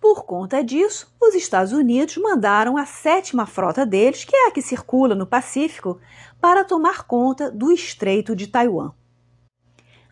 Por 0.00 0.24
conta 0.24 0.62
disso, 0.64 1.12
os 1.20 1.34
Estados 1.34 1.72
Unidos 1.72 2.16
mandaram 2.16 2.78
a 2.78 2.86
sétima 2.86 3.44
frota 3.44 3.84
deles, 3.84 4.24
que 4.24 4.34
é 4.34 4.46
a 4.46 4.50
que 4.50 4.62
circula 4.62 5.14
no 5.14 5.26
Pacífico, 5.26 6.00
para 6.40 6.64
tomar 6.64 7.02
conta 7.02 7.50
do 7.50 7.70
Estreito 7.70 8.34
de 8.34 8.46
Taiwan. 8.46 8.92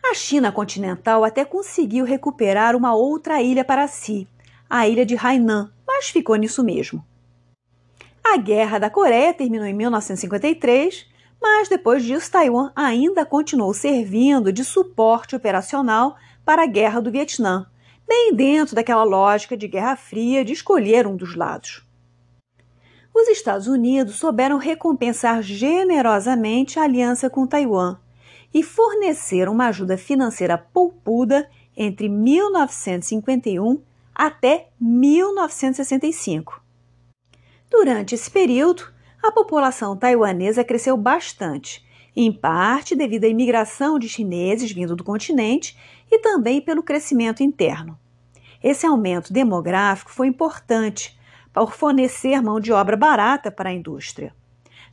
A 0.03 0.13
China 0.13 0.51
continental 0.51 1.23
até 1.23 1.43
conseguiu 1.43 2.05
recuperar 2.05 2.75
uma 2.75 2.93
outra 2.93 3.41
ilha 3.41 3.65
para 3.65 3.87
si, 3.87 4.27
a 4.69 4.87
ilha 4.87 5.05
de 5.05 5.17
Hainan, 5.17 5.71
mas 5.87 6.09
ficou 6.09 6.35
nisso 6.35 6.63
mesmo. 6.63 7.03
A 8.31 8.37
Guerra 8.37 8.77
da 8.77 8.91
Coreia 8.91 9.33
terminou 9.33 9.65
em 9.65 9.73
1953, 9.73 11.07
mas 11.41 11.67
depois 11.67 12.03
disso 12.03 12.29
Taiwan 12.29 12.71
ainda 12.75 13.25
continuou 13.25 13.73
servindo 13.73 14.53
de 14.53 14.63
suporte 14.63 15.35
operacional 15.35 16.15
para 16.45 16.61
a 16.61 16.67
Guerra 16.67 16.99
do 16.99 17.09
Vietnã, 17.09 17.65
bem 18.07 18.31
dentro 18.35 18.75
daquela 18.75 19.03
lógica 19.03 19.57
de 19.57 19.67
Guerra 19.67 19.95
Fria 19.95 20.45
de 20.45 20.53
escolher 20.53 21.07
um 21.07 21.15
dos 21.15 21.35
lados. 21.35 21.83
Os 23.11 23.27
Estados 23.29 23.65
Unidos 23.65 24.17
souberam 24.17 24.59
recompensar 24.59 25.41
generosamente 25.41 26.77
a 26.77 26.83
aliança 26.83 27.31
com 27.31 27.47
Taiwan 27.47 27.97
e 28.53 28.61
forneceram 28.61 29.53
uma 29.53 29.69
ajuda 29.69 29.97
financeira 29.97 30.55
poupuda 30.55 31.49
entre 31.75 32.07
1951 32.07 33.81
até 34.13 34.67
1965. 34.79 36.58
Durante 37.69 38.15
esse 38.15 38.29
período, 38.31 38.83
a 39.21 39.31
população 39.31 39.95
taiwanesa 39.95 40.63
cresceu 40.63 40.97
bastante, 40.97 41.85
em 42.15 42.31
parte 42.31 42.95
devido 42.95 43.25
à 43.25 43.27
imigração 43.27 43.99
de 43.99 44.09
chineses 44.09 44.71
vindo 44.71 44.95
do 44.95 45.03
continente 45.03 45.77
e 46.11 46.19
também 46.19 46.59
pelo 46.59 46.81
crescimento 46.81 47.43
interno. 47.43 47.97
Esse 48.61 48.85
aumento 48.85 49.31
demográfico 49.31 50.11
foi 50.11 50.27
importante 50.27 51.17
por 51.53 51.73
fornecer 51.73 52.41
mão 52.41 52.59
de 52.59 52.71
obra 52.71 52.97
barata 52.97 53.51
para 53.51 53.69
a 53.69 53.73
indústria. 53.73 54.33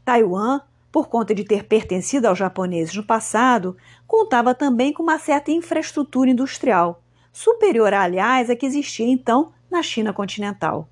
Taiwan, 0.05 0.61
por 0.93 1.09
conta 1.09 1.35
de 1.35 1.45
ter 1.45 1.65
pertencido 1.65 2.29
aos 2.29 2.39
japoneses 2.39 2.95
no 2.95 3.03
passado, 3.03 3.77
contava 4.07 4.55
também 4.55 4.93
com 4.93 5.03
uma 5.03 5.19
certa 5.19 5.51
infraestrutura 5.51 6.31
industrial, 6.31 7.03
superior, 7.33 7.93
aliás, 7.93 8.49
à 8.49 8.57
que 8.57 8.67
existia 8.67 9.07
então 9.07 9.53
na 9.71 9.83
China 9.83 10.13
continental. 10.13 10.89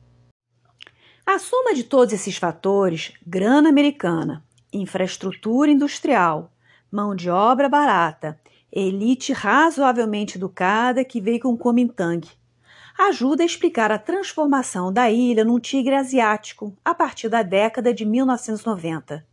A 1.26 1.38
soma 1.38 1.72
de 1.72 1.84
todos 1.84 2.12
esses 2.12 2.36
fatores, 2.36 3.14
grana 3.26 3.70
americana, 3.70 4.44
infraestrutura 4.70 5.70
industrial, 5.70 6.52
mão 6.92 7.16
de 7.16 7.30
obra 7.30 7.66
barata, 7.66 8.38
elite 8.70 9.32
razoavelmente 9.32 10.36
educada 10.36 11.02
que 11.02 11.22
veio 11.22 11.40
com 11.40 11.56
Kuomintang, 11.56 12.28
ajuda 12.98 13.42
a 13.42 13.46
explicar 13.46 13.90
a 13.90 13.98
transformação 13.98 14.92
da 14.92 15.10
ilha 15.10 15.46
num 15.46 15.58
tigre 15.58 15.94
asiático 15.94 16.76
a 16.84 16.94
partir 16.94 17.30
da 17.30 17.42
década 17.42 17.94
de 17.94 18.04
1990. 18.04 19.26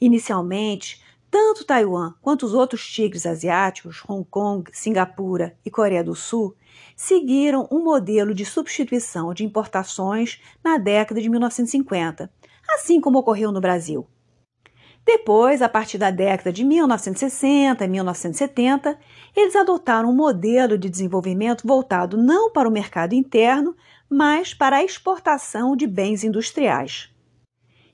Inicialmente, 0.00 1.00
tanto 1.30 1.64
Taiwan 1.64 2.14
quanto 2.20 2.44
os 2.44 2.54
outros 2.54 2.84
tigres 2.86 3.24
asiáticos, 3.24 4.02
Hong 4.08 4.26
Kong, 4.28 4.68
Singapura 4.72 5.56
e 5.64 5.70
Coreia 5.70 6.02
do 6.02 6.14
Sul, 6.14 6.56
seguiram 6.96 7.68
um 7.70 7.82
modelo 7.82 8.34
de 8.34 8.44
substituição 8.44 9.32
de 9.32 9.44
importações 9.44 10.40
na 10.62 10.76
década 10.76 11.20
de 11.20 11.28
1950, 11.28 12.30
assim 12.74 13.00
como 13.00 13.18
ocorreu 13.18 13.52
no 13.52 13.60
Brasil. 13.60 14.06
Depois, 15.04 15.62
a 15.62 15.68
partir 15.68 15.98
da 15.98 16.10
década 16.10 16.52
de 16.52 16.62
1960 16.62 17.84
e 17.84 17.88
1970, 17.88 18.98
eles 19.34 19.56
adotaram 19.56 20.10
um 20.10 20.14
modelo 20.14 20.76
de 20.76 20.90
desenvolvimento 20.90 21.66
voltado 21.66 22.16
não 22.16 22.52
para 22.52 22.68
o 22.68 22.72
mercado 22.72 23.14
interno, 23.14 23.74
mas 24.08 24.52
para 24.52 24.76
a 24.76 24.84
exportação 24.84 25.74
de 25.74 25.86
bens 25.86 26.22
industriais. 26.22 27.10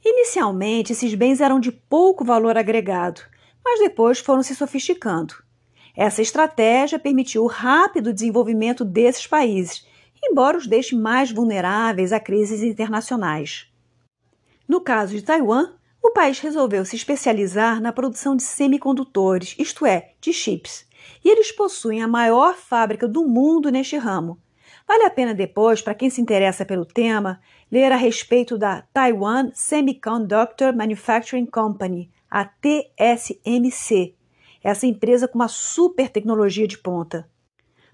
Inicialmente, 0.08 0.92
esses 0.92 1.12
bens 1.16 1.40
eram 1.40 1.58
de 1.58 1.72
pouco 1.72 2.24
valor 2.24 2.56
agregado, 2.56 3.22
mas 3.64 3.80
depois 3.80 4.20
foram 4.20 4.40
se 4.40 4.54
sofisticando. 4.54 5.34
Essa 5.96 6.22
estratégia 6.22 6.96
permitiu 6.96 7.42
o 7.42 7.48
rápido 7.48 8.12
desenvolvimento 8.12 8.84
desses 8.84 9.26
países, 9.26 9.84
embora 10.22 10.56
os 10.56 10.68
deixe 10.68 10.94
mais 10.94 11.32
vulneráveis 11.32 12.12
a 12.12 12.20
crises 12.20 12.62
internacionais. 12.62 13.66
No 14.68 14.80
caso 14.80 15.12
de 15.12 15.22
Taiwan, 15.22 15.72
o 16.00 16.12
país 16.12 16.38
resolveu 16.38 16.84
se 16.84 16.94
especializar 16.94 17.80
na 17.80 17.92
produção 17.92 18.36
de 18.36 18.44
semicondutores, 18.44 19.56
isto 19.58 19.84
é, 19.84 20.12
de 20.20 20.32
chips, 20.32 20.86
e 21.24 21.28
eles 21.28 21.50
possuem 21.50 22.00
a 22.00 22.06
maior 22.06 22.54
fábrica 22.54 23.08
do 23.08 23.26
mundo 23.26 23.70
neste 23.72 23.96
ramo, 23.96 24.40
Vale 24.86 25.04
a 25.04 25.10
pena 25.10 25.34
depois, 25.34 25.82
para 25.82 25.94
quem 25.94 26.08
se 26.08 26.20
interessa 26.20 26.64
pelo 26.64 26.86
tema, 26.86 27.40
ler 27.70 27.90
a 27.90 27.96
respeito 27.96 28.56
da 28.56 28.82
Taiwan 28.92 29.50
Semiconductor 29.52 30.74
Manufacturing 30.76 31.46
Company, 31.46 32.10
a 32.30 32.44
TSMC, 32.44 34.14
essa 34.62 34.86
empresa 34.86 35.26
com 35.26 35.38
uma 35.38 35.48
super 35.48 36.08
tecnologia 36.08 36.68
de 36.68 36.78
ponta. 36.78 37.28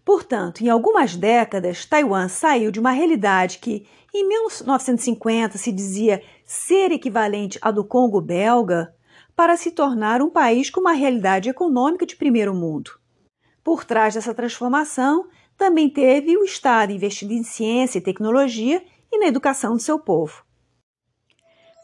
Portanto, 0.05 0.62
em 0.62 0.68
algumas 0.68 1.16
décadas, 1.16 1.87
Taiwan 1.87 2.28
saiu 2.28 2.70
de 2.70 2.81
uma 2.81 2.90
realidade 2.90 3.59
que, 3.59 3.87
em 4.12 4.28
1950, 4.28 5.57
se 5.57 5.72
dizia 5.72 6.22
ser 6.44 6.90
equivalente 6.90 7.59
à 7.62 7.70
do 7.70 7.85
Congo 7.85 8.20
belga, 8.20 8.94
para 9.35 9.57
se 9.57 9.70
tornar 9.70 10.20
um 10.20 10.28
país 10.28 10.68
com 10.68 10.81
uma 10.81 10.92
realidade 10.92 11.48
econômica 11.48 12.05
de 12.05 12.16
primeiro 12.16 12.55
mundo. 12.55 12.90
Por 13.64 13.85
trás 13.85 14.14
dessa 14.14 14.35
transformação 14.35 15.26
também 15.56 15.88
teve 15.88 16.36
o 16.36 16.44
Estado 16.44 16.92
investindo 16.92 17.32
em 17.32 17.42
ciência 17.42 17.98
e 17.98 18.02
tecnologia 18.02 18.84
e 19.10 19.18
na 19.18 19.26
educação 19.26 19.74
do 19.74 19.82
seu 19.82 19.98
povo. 19.98 20.44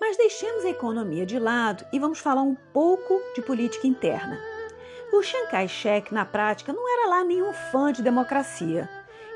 Mas 0.00 0.16
deixemos 0.16 0.64
a 0.64 0.70
economia 0.70 1.26
de 1.26 1.38
lado 1.38 1.85
e 1.92 1.98
vamos 1.98 2.18
falar 2.18 2.42
um 2.42 2.57
pouco 2.72 3.20
de 3.35 3.42
política 3.42 3.87
interna. 3.87 4.38
O 5.12 5.22
Chiang 5.22 5.50
Kai-shek, 5.50 6.12
na 6.12 6.24
prática, 6.24 6.72
não 6.72 6.88
era 6.88 7.11
lá 7.11 7.24
nenhum 7.24 7.52
fã 7.52 7.92
de 7.92 8.02
democracia, 8.02 8.88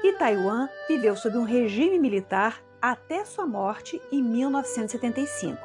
e 0.03 0.12
Taiwan 0.12 0.68
viveu 0.88 1.16
sob 1.16 1.37
um 1.38 1.45
regime 1.45 1.99
militar 1.99 2.62
até 2.81 3.25
sua 3.25 3.47
morte 3.47 4.01
em 4.11 4.23
1975. 4.23 5.57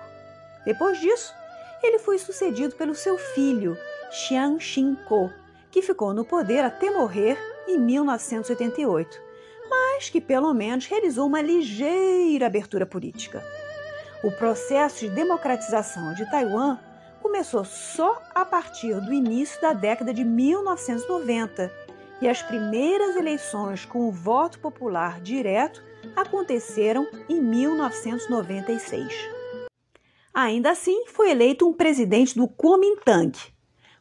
Depois 0.66 1.00
disso, 1.00 1.34
ele 1.82 2.00
foi 2.00 2.18
sucedido 2.18 2.76
pelo 2.76 2.96
seu 2.96 3.18
filho, 3.18 3.78
Chiang 4.12 4.60
Ching-kuo, 4.60 5.32
que 5.72 5.82
ficou 5.82 6.14
no 6.14 6.26
poder 6.26 6.64
até 6.64 6.90
morrer 6.92 7.38
em 7.68 7.78
1988, 7.78 9.22
mas 9.70 10.10
que 10.10 10.22
pelo 10.22 10.54
menos 10.54 10.86
realizou 10.86 11.28
uma 11.28 11.42
ligeira 11.42 12.48
abertura 12.48 12.86
política. 12.86 13.44
O 14.24 14.32
processo 14.32 15.02
de 15.02 15.10
democratização 15.10 16.14
de 16.14 16.30
Taiwan 16.30 16.80
começou 17.22 17.66
só 17.66 18.22
a 18.34 18.46
partir 18.46 19.00
do 19.02 19.14
início 19.14 19.62
da 19.62 19.74
década 19.74 20.14
de 20.14 20.24
1990 20.24 21.72
e 22.22 22.28
as 22.28 22.42
primeiras 22.42 23.16
eleições 23.16 23.86
com 23.86 24.08
o 24.08 24.12
voto 24.12 24.60
popular 24.60 25.22
direto 25.22 25.84
aconteceram 26.16 27.08
em 27.30 27.42
1996. 27.42 29.14
Ainda 30.34 30.72
assim, 30.72 31.06
foi 31.08 31.32
eleito 31.32 31.68
um 31.68 31.74
presidente 31.74 32.36
do 32.36 32.48
Kuomintang. 32.48 33.38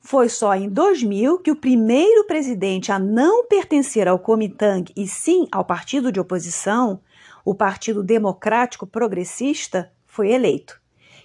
Foi 0.07 0.29
só 0.29 0.55
em 0.55 0.69
2000 0.69 1.41
que 1.41 1.51
o 1.51 1.57
primeiro 1.57 2.23
presidente 2.29 2.93
a 2.93 2.99
não 2.99 3.45
pertencer 3.45 4.07
ao 4.07 4.21
Kuomintang 4.21 4.93
e 4.95 5.09
sim 5.09 5.49
ao 5.51 5.65
partido 5.65 6.13
de 6.13 6.21
oposição, 6.21 7.01
o 7.45 7.53
Partido 7.53 8.05
Democrático 8.05 8.87
Progressista, 8.87 9.91
foi 10.07 10.31
eleito. 10.31 10.81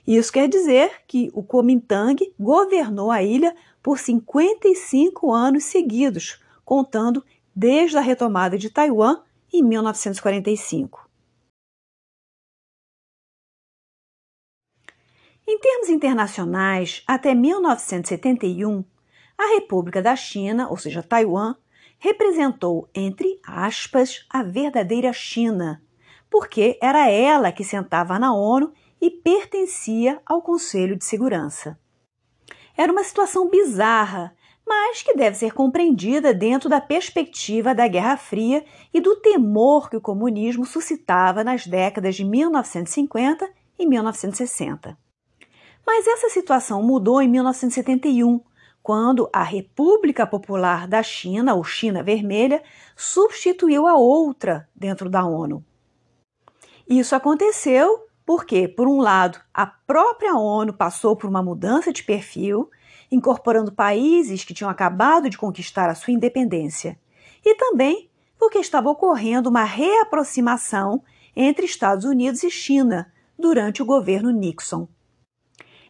Isso 0.07 0.33
quer 0.33 0.49
dizer 0.49 0.93
que 1.07 1.29
o 1.31 1.43
Kuomintang 1.43 2.33
governou 2.39 3.11
a 3.11 3.21
ilha 3.21 3.55
por 3.83 3.99
55 3.99 5.31
anos 5.31 5.65
seguidos, 5.65 6.41
contando 6.65 7.23
desde 7.55 7.99
a 7.99 8.01
retomada 8.01 8.57
de 8.57 8.71
Taiwan 8.71 9.19
em 9.53 9.61
1945. 9.61 11.07
Em 15.51 15.59
termos 15.59 15.89
internacionais, 15.89 17.03
até 17.05 17.35
1971, 17.35 18.85
a 19.37 19.55
República 19.55 20.01
da 20.01 20.15
China, 20.15 20.69
ou 20.69 20.77
seja, 20.77 21.03
Taiwan, 21.03 21.57
representou, 21.99 22.87
entre 22.95 23.37
aspas, 23.45 24.25
a 24.29 24.43
verdadeira 24.43 25.11
China, 25.11 25.83
porque 26.29 26.79
era 26.81 27.09
ela 27.09 27.51
que 27.51 27.65
sentava 27.65 28.17
na 28.17 28.33
ONU 28.33 28.71
e 29.01 29.11
pertencia 29.11 30.21
ao 30.25 30.41
Conselho 30.41 30.95
de 30.95 31.03
Segurança. 31.03 31.77
Era 32.77 32.89
uma 32.89 33.03
situação 33.03 33.49
bizarra, 33.49 34.33
mas 34.65 35.03
que 35.03 35.13
deve 35.15 35.35
ser 35.35 35.51
compreendida 35.53 36.33
dentro 36.33 36.69
da 36.69 36.79
perspectiva 36.79 37.75
da 37.75 37.89
Guerra 37.89 38.15
Fria 38.15 38.63
e 38.93 39.01
do 39.01 39.17
temor 39.17 39.89
que 39.89 39.97
o 39.97 40.01
comunismo 40.01 40.65
suscitava 40.65 41.43
nas 41.43 41.67
décadas 41.67 42.15
de 42.15 42.23
1950 42.23 43.51
e 43.77 43.85
1960. 43.85 45.10
Mas 45.85 46.07
essa 46.07 46.29
situação 46.29 46.81
mudou 46.81 47.21
em 47.21 47.27
1971, 47.27 48.41
quando 48.81 49.29
a 49.31 49.43
República 49.43 50.25
Popular 50.25 50.87
da 50.87 51.03
China, 51.03 51.53
ou 51.53 51.63
China 51.63 52.01
Vermelha, 52.01 52.63
substituiu 52.95 53.87
a 53.87 53.95
outra 53.95 54.67
dentro 54.75 55.09
da 55.09 55.25
ONU. 55.25 55.63
Isso 56.87 57.15
aconteceu 57.15 58.07
porque, 58.25 58.67
por 58.67 58.87
um 58.87 58.99
lado, 58.99 59.39
a 59.53 59.65
própria 59.65 60.35
ONU 60.35 60.73
passou 60.73 61.15
por 61.15 61.29
uma 61.29 61.43
mudança 61.43 61.91
de 61.91 62.03
perfil, 62.03 62.69
incorporando 63.11 63.71
países 63.71 64.43
que 64.43 64.53
tinham 64.53 64.69
acabado 64.69 65.29
de 65.29 65.37
conquistar 65.37 65.89
a 65.89 65.95
sua 65.95 66.13
independência, 66.13 66.99
e 67.43 67.55
também 67.55 68.09
porque 68.37 68.57
estava 68.57 68.89
ocorrendo 68.89 69.49
uma 69.49 69.63
reaproximação 69.63 71.03
entre 71.35 71.65
Estados 71.65 72.05
Unidos 72.05 72.43
e 72.43 72.49
China 72.49 73.11
durante 73.37 73.81
o 73.81 73.85
governo 73.85 74.31
Nixon. 74.31 74.87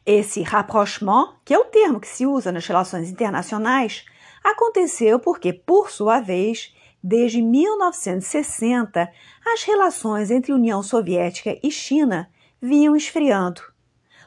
Esse 0.06 0.42
rapprochement, 0.42 1.36
que 1.46 1.54
é 1.54 1.60
o 1.60 1.66
termo 1.66 2.00
que 2.00 2.08
se 2.08 2.26
usa 2.26 2.52
nas 2.52 2.66
relações 2.66 3.10
internacionais, 3.10 4.04
aconteceu 4.44 5.20
porque, 5.20 5.54
por 5.54 5.92
sua 5.92 6.20
vez, 6.20 6.74
desde 7.04 7.42
1960, 7.42 9.12
as 9.46 9.64
relações 9.64 10.32
entre 10.32 10.54
União 10.54 10.82
Soviética 10.82 11.58
e 11.64 11.70
China 11.70 12.30
vinham 12.60 12.96
esfriando. 12.96 13.62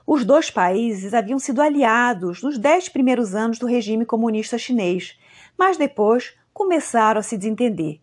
Os 0.06 0.24
dois 0.24 0.50
países 0.50 1.14
haviam 1.14 1.38
sido 1.38 1.62
aliados 1.62 2.42
nos 2.42 2.58
dez 2.58 2.88
primeiros 2.88 3.34
anos 3.34 3.58
do 3.58 3.66
regime 3.66 4.04
comunista 4.04 4.58
chinês, 4.58 5.18
mas 5.56 5.76
depois 5.76 6.36
começaram 6.52 7.20
a 7.20 7.22
se 7.22 7.36
desentender. 7.36 8.00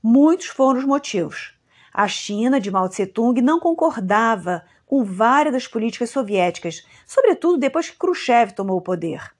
Muitos 0.00 0.46
foram 0.46 0.78
os 0.78 0.84
motivos. 0.84 1.54
A 1.92 2.06
China 2.06 2.60
de 2.60 2.70
Mao 2.70 2.88
Tse-tung 2.88 3.40
não 3.40 3.58
concordava 3.58 4.62
com 4.88 5.04
várias 5.04 5.52
das 5.52 5.66
políticas 5.68 6.08
soviéticas, 6.08 6.84
sobretudo 7.06 7.58
depois 7.58 7.90
que 7.90 7.98
Khrushchev 7.98 8.52
tomou 8.52 8.78
o 8.78 8.82
poder. 8.82 9.32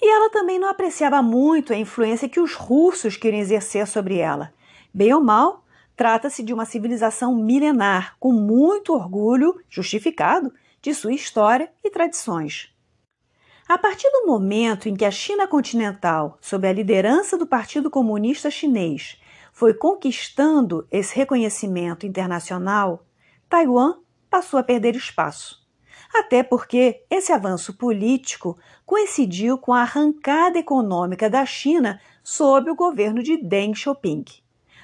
E 0.00 0.10
ela 0.10 0.30
também 0.30 0.58
não 0.58 0.68
apreciava 0.68 1.22
muito 1.22 1.72
a 1.72 1.76
influência 1.76 2.28
que 2.28 2.40
os 2.40 2.54
russos 2.54 3.16
queriam 3.16 3.40
exercer 3.40 3.86
sobre 3.86 4.18
ela. 4.18 4.52
Bem 4.92 5.12
ou 5.12 5.22
mal, 5.22 5.64
trata-se 5.94 6.42
de 6.42 6.52
uma 6.52 6.64
civilização 6.64 7.36
milenar, 7.36 8.16
com 8.18 8.32
muito 8.32 8.94
orgulho, 8.94 9.60
justificado, 9.68 10.52
de 10.80 10.94
sua 10.94 11.12
história 11.12 11.70
e 11.84 11.90
tradições. 11.90 12.74
A 13.68 13.78
partir 13.78 14.10
do 14.10 14.26
momento 14.26 14.88
em 14.88 14.96
que 14.96 15.04
a 15.04 15.10
China 15.10 15.46
continental, 15.46 16.38
sob 16.40 16.66
a 16.66 16.72
liderança 16.72 17.36
do 17.36 17.46
Partido 17.46 17.90
Comunista 17.90 18.50
Chinês, 18.50 19.20
foi 19.52 19.74
conquistando 19.74 20.86
esse 20.90 21.14
reconhecimento 21.14 22.06
internacional, 22.06 23.04
Taiwan 23.48 24.01
passou 24.32 24.58
a 24.58 24.62
perder 24.62 24.96
espaço. 24.96 25.60
Até 26.14 26.42
porque 26.42 27.04
esse 27.10 27.32
avanço 27.32 27.74
político 27.74 28.58
coincidiu 28.86 29.58
com 29.58 29.74
a 29.74 29.82
arrancada 29.82 30.58
econômica 30.58 31.28
da 31.28 31.44
China 31.44 32.00
sob 32.24 32.70
o 32.70 32.74
governo 32.74 33.22
de 33.22 33.36
Deng 33.36 33.74
Xiaoping. 33.74 34.24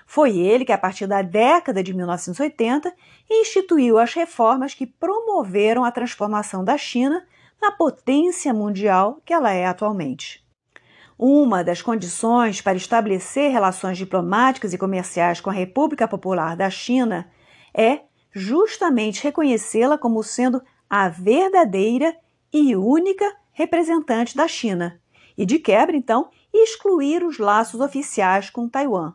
Foi 0.07 0.37
ele 0.37 0.67
que, 0.67 0.73
a 0.73 0.79
partir 0.79 1.07
da 1.07 1.23
década 1.23 1.83
de 1.83 1.95
1980, 1.95 2.95
instituiu 3.31 3.99
as 3.99 4.13
reformas 4.13 4.75
que 4.75 4.87
promoveram 4.87 5.83
a 5.83 5.91
transformação 5.91 6.63
da 6.63 6.77
China 6.77 7.27
na 7.61 7.73
potência 7.73 8.53
mundial 8.53 9.21
que 9.25 9.33
ela 9.33 9.53
é 9.53 9.67
atualmente. 9.67 10.47
Uma 11.19 11.65
das 11.65 11.81
condições 11.81 12.61
para 12.61 12.77
estabelecer 12.77 13.51
relações 13.51 13.97
diplomáticas 13.97 14.73
e 14.73 14.79
comerciais 14.79 15.41
com 15.41 15.51
a 15.51 15.55
República 15.55 16.07
Popular 16.07 16.55
da 16.55 16.71
China 16.71 17.31
é 17.75 18.08
justamente 18.39 19.23
reconhecê-la 19.23 19.99
como 19.99 20.23
sendo 20.23 20.63
a 20.89 21.09
verdadeira 21.09 22.17
e 22.53 22.75
única 22.75 23.31
representante 23.53 24.37
da 24.37 24.49
China, 24.49 25.01
e 25.37 25.45
de 25.45 25.59
quebra, 25.59 25.97
então, 25.97 26.31
excluir 26.53 27.25
os 27.25 27.39
laços 27.39 27.81
oficiais 27.81 28.51
com 28.51 28.69
Taiwan. 28.69 29.13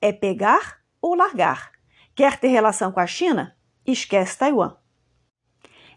É 0.00 0.12
pegar 0.12 0.80
ou 1.00 1.14
largar. 1.14 1.72
Quer 2.14 2.38
ter 2.38 2.48
relação 2.48 2.92
com 2.92 3.00
a 3.00 3.06
China? 3.06 3.56
Esquece 3.86 4.38
Taiwan. 4.38 4.76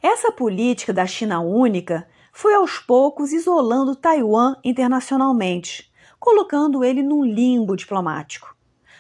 Essa 0.02 0.32
política 0.32 0.94
da 0.94 1.06
China 1.06 1.40
única 1.42 2.08
foi 2.32 2.54
aos 2.54 2.78
poucos 2.78 3.34
isolando 3.34 3.96
Taiwan 3.96 4.56
internacionalmente, 4.64 5.92
colocando 6.20 6.84
ele 6.84 7.02
num 7.02 7.24
limbo 7.24 7.76
diplomático. 7.76 8.56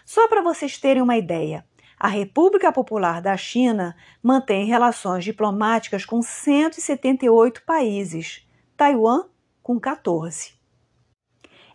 Só 0.05 0.27
para 0.27 0.41
vocês 0.41 0.77
terem 0.77 1.03
uma 1.03 1.17
ideia, 1.17 1.65
a 1.99 2.07
República 2.07 2.71
Popular 2.71 3.21
da 3.21 3.35
China 3.35 3.95
mantém 4.21 4.65
relações 4.65 5.23
diplomáticas 5.23 6.05
com 6.05 6.21
178 6.21 7.63
países, 7.63 8.47
Taiwan 8.75 9.25
com 9.63 9.79
14. 9.79 10.55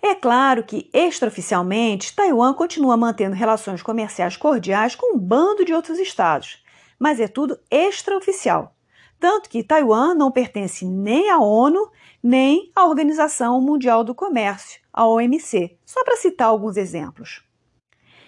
É 0.00 0.14
claro 0.14 0.64
que, 0.64 0.90
extraoficialmente, 0.92 2.14
Taiwan 2.14 2.54
continua 2.54 2.96
mantendo 2.96 3.36
relações 3.36 3.82
comerciais 3.82 4.36
cordiais 4.36 4.94
com 4.94 5.16
um 5.16 5.18
bando 5.18 5.64
de 5.64 5.72
outros 5.72 5.98
estados, 5.98 6.62
mas 6.98 7.20
é 7.20 7.28
tudo 7.28 7.58
extraoficial. 7.70 8.74
Tanto 9.18 9.48
que 9.48 9.62
Taiwan 9.62 10.14
não 10.14 10.32
pertence 10.32 10.84
nem 10.84 11.30
à 11.30 11.38
ONU, 11.38 11.90
nem 12.20 12.72
à 12.74 12.84
Organização 12.84 13.60
Mundial 13.60 14.02
do 14.02 14.14
Comércio, 14.14 14.80
a 14.92 15.06
OMC, 15.06 15.78
só 15.84 16.02
para 16.02 16.16
citar 16.16 16.48
alguns 16.48 16.76
exemplos. 16.76 17.44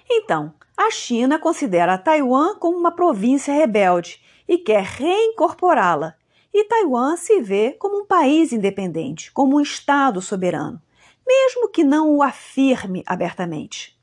Então, 0.09 0.55
a 0.77 0.91
China 0.91 1.39
considera 1.39 1.99
Taiwan 1.99 2.57
como 2.57 2.77
uma 2.77 2.93
província 2.93 3.55
rebelde 3.55 4.21
e 4.47 4.59
quer 4.59 4.83
reincorporá-la, 4.83 6.15
e 6.53 6.65
Taiwan 6.65 7.17
se 7.17 7.41
vê 7.41 7.73
como 7.73 8.03
um 8.03 8.07
país 8.07 8.53
independente, 8.53 9.33
como 9.33 9.57
um 9.57 9.61
Estado 9.61 10.21
soberano, 10.21 10.81
mesmo 11.27 11.69
que 11.69 11.83
não 11.83 12.15
o 12.15 12.23
afirme 12.23 13.03
abertamente. 13.07 13.99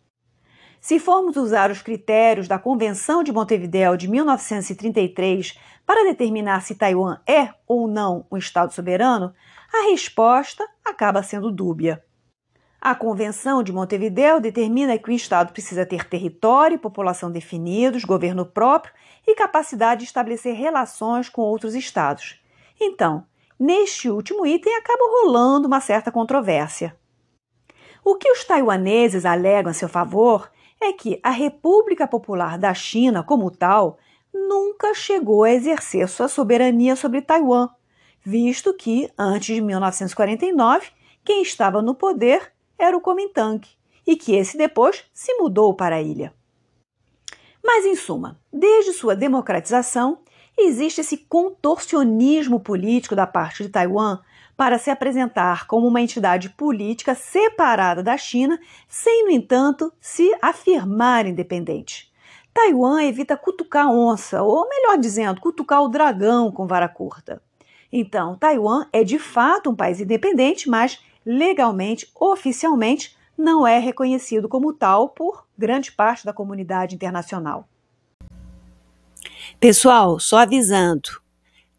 Se 0.81 0.99
formos 0.99 1.37
usar 1.37 1.69
os 1.69 1.81
critérios 1.81 2.47
da 2.47 2.57
Convenção 2.57 3.23
de 3.23 3.31
Montevideo 3.31 3.95
de 3.95 4.07
1933 4.07 5.57
para 5.85 6.03
determinar 6.03 6.61
se 6.61 6.73
Taiwan 6.73 7.19
é 7.27 7.53
ou 7.67 7.87
não 7.87 8.25
um 8.31 8.37
Estado 8.37 8.73
soberano, 8.73 9.33
a 9.71 9.91
resposta 9.91 10.67
acaba 10.83 11.21
sendo 11.21 11.51
dúbia. 11.51 12.03
A 12.83 12.95
Convenção 12.95 13.61
de 13.61 13.71
Montevideo 13.71 14.41
determina 14.41 14.97
que 14.97 15.11
o 15.11 15.13
Estado 15.13 15.53
precisa 15.53 15.85
ter 15.85 16.03
território 16.09 16.73
e 16.73 16.79
população 16.79 17.31
definidos, 17.31 18.03
governo 18.03 18.43
próprio 18.43 18.91
e 19.27 19.35
capacidade 19.35 19.99
de 19.99 20.07
estabelecer 20.07 20.55
relações 20.55 21.29
com 21.29 21.43
outros 21.43 21.75
Estados. 21.75 22.41
Então, 22.79 23.23
neste 23.59 24.09
último 24.09 24.47
item 24.47 24.75
acaba 24.75 25.03
rolando 25.03 25.67
uma 25.67 25.79
certa 25.79 26.11
controvérsia. 26.11 26.97
O 28.03 28.15
que 28.15 28.31
os 28.31 28.43
taiwaneses 28.43 29.25
alegam 29.25 29.69
a 29.69 29.75
seu 29.75 29.87
favor 29.87 30.49
é 30.81 30.91
que 30.91 31.19
a 31.21 31.29
República 31.29 32.07
Popular 32.07 32.57
da 32.57 32.73
China, 32.73 33.21
como 33.21 33.51
tal, 33.51 33.99
nunca 34.33 34.95
chegou 34.95 35.43
a 35.43 35.51
exercer 35.51 36.07
sua 36.07 36.27
soberania 36.27 36.95
sobre 36.95 37.21
Taiwan, 37.21 37.69
visto 38.23 38.73
que, 38.73 39.07
antes 39.15 39.53
de 39.53 39.61
1949, 39.61 40.87
quem 41.23 41.43
estava 41.43 41.79
no 41.83 41.93
poder 41.93 42.51
era 42.81 42.97
o 42.97 43.01
Kuomintang, 43.01 43.61
e 44.05 44.15
que 44.15 44.35
esse 44.35 44.57
depois 44.57 45.05
se 45.13 45.33
mudou 45.35 45.73
para 45.75 45.97
a 45.97 46.01
ilha. 46.01 46.33
Mas, 47.63 47.85
em 47.85 47.95
suma, 47.95 48.39
desde 48.51 48.91
sua 48.91 49.15
democratização, 49.15 50.19
existe 50.57 51.01
esse 51.01 51.17
contorcionismo 51.17 52.59
político 52.59 53.15
da 53.15 53.27
parte 53.27 53.63
de 53.63 53.69
Taiwan 53.69 54.19
para 54.57 54.79
se 54.79 54.89
apresentar 54.89 55.67
como 55.67 55.87
uma 55.87 56.01
entidade 56.01 56.49
política 56.49 57.13
separada 57.13 58.01
da 58.01 58.17
China, 58.17 58.59
sem, 58.87 59.25
no 59.25 59.31
entanto, 59.31 59.93
se 60.01 60.35
afirmar 60.41 61.27
independente. 61.27 62.11
Taiwan 62.53 63.03
evita 63.03 63.37
cutucar 63.37 63.89
onça, 63.89 64.43
ou 64.43 64.67
melhor 64.67 64.97
dizendo, 64.97 65.39
cutucar 65.39 65.83
o 65.83 65.87
dragão 65.87 66.51
com 66.51 66.67
vara 66.67 66.89
curta. 66.89 67.41
Então, 67.91 68.35
Taiwan 68.37 68.87
é 68.91 69.03
de 69.03 69.19
fato 69.19 69.69
um 69.69 69.75
país 69.75 69.99
independente, 69.99 70.69
mas 70.69 70.99
legalmente, 71.25 72.09
oficialmente, 72.15 73.15
não 73.37 73.65
é 73.65 73.79
reconhecido 73.79 74.47
como 74.47 74.73
tal 74.73 75.09
por 75.09 75.47
grande 75.57 75.91
parte 75.91 76.25
da 76.25 76.33
comunidade 76.33 76.95
internacional. 76.95 77.67
Pessoal, 79.59 80.19
só 80.19 80.37
avisando: 80.37 81.09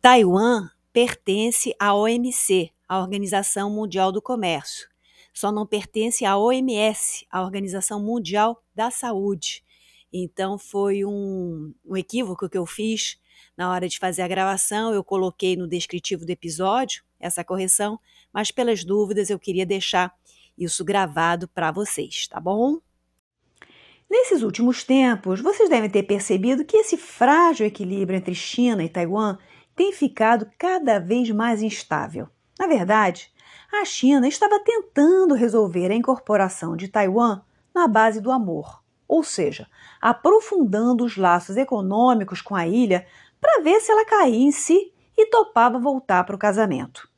Taiwan 0.01 0.69
pertence 0.93 1.75
à 1.79 1.95
OMC, 1.95 2.71
a 2.89 3.01
Organização 3.01 3.71
Mundial 3.71 4.13
do 4.13 4.21
Comércio. 4.21 4.89
Só 5.33 5.51
não 5.51 5.67
pertence 5.67 6.25
à 6.25 6.37
OMS, 6.37 7.27
a 7.31 7.43
Organização 7.43 8.01
Mundial 8.01 8.63
da 8.75 8.91
Saúde. 8.91 9.65
Então 10.13 10.59
foi 10.59 11.05
um, 11.05 11.73
um 11.85 11.97
equívoco 11.97 12.49
que 12.49 12.59
eu 12.59 12.67
fiz 12.67 13.19
na 13.57 13.71
hora 13.71 13.89
de 13.89 13.99
fazer 13.99 14.23
a 14.23 14.29
gravação. 14.29 14.93
Eu 14.93 15.03
coloquei 15.03 15.57
no 15.57 15.67
descritivo 15.67 16.27
do 16.27 16.31
episódio 16.31 17.03
essa 17.19 17.43
correção, 17.43 17.99
mas 18.33 18.51
pelas 18.51 18.85
dúvidas 18.85 19.31
eu 19.31 19.38
queria 19.38 19.66
deixar 19.66 20.12
isso 20.57 20.85
gravado 20.85 21.49
para 21.49 21.71
vocês, 21.71 22.27
tá 22.29 22.40
bom? 22.40 22.79
Nesses 24.11 24.42
últimos 24.42 24.85
tempos, 24.85 25.40
vocês 25.40 25.71
devem 25.71 25.88
ter 25.88 26.03
percebido 26.03 26.64
que 26.64 26.77
esse 26.77 26.97
frágil 26.97 27.66
equilíbrio 27.66 28.18
entre 28.18 28.35
China 28.35 28.85
e 28.85 28.88
Taiwan 28.88 29.38
tem 29.75 29.92
ficado 29.92 30.51
cada 30.59 30.99
vez 30.99 31.31
mais 31.31 31.62
instável. 31.62 32.29
Na 32.59 32.66
verdade, 32.66 33.33
a 33.73 33.85
China 33.87 34.29
estava 34.29 34.61
tentando 34.61 35.35
resolver 35.35 35.90
a 35.90 35.95
incorporação 35.95 36.77
de 36.77 36.88
Taiwan 36.88 37.40
na 37.75 37.88
base 37.88 38.21
do 38.21 38.31
amor, 38.31 38.83
ou 39.09 39.25
seja, 39.25 39.66
aprofundando 40.01 41.05
os 41.05 41.16
laços 41.16 41.57
econômicos 41.57 42.42
com 42.42 42.55
a 42.55 42.66
ilha 42.66 43.07
para 43.40 43.62
ver 43.62 43.81
se 43.81 43.90
ela 43.90 44.05
caía 44.05 44.37
em 44.37 44.53
si 44.53 44.92
e 45.16 45.27
topava 45.27 45.79
voltar 45.79 46.25
para 46.25 46.37
o 46.37 46.38
casamento. 46.38 47.09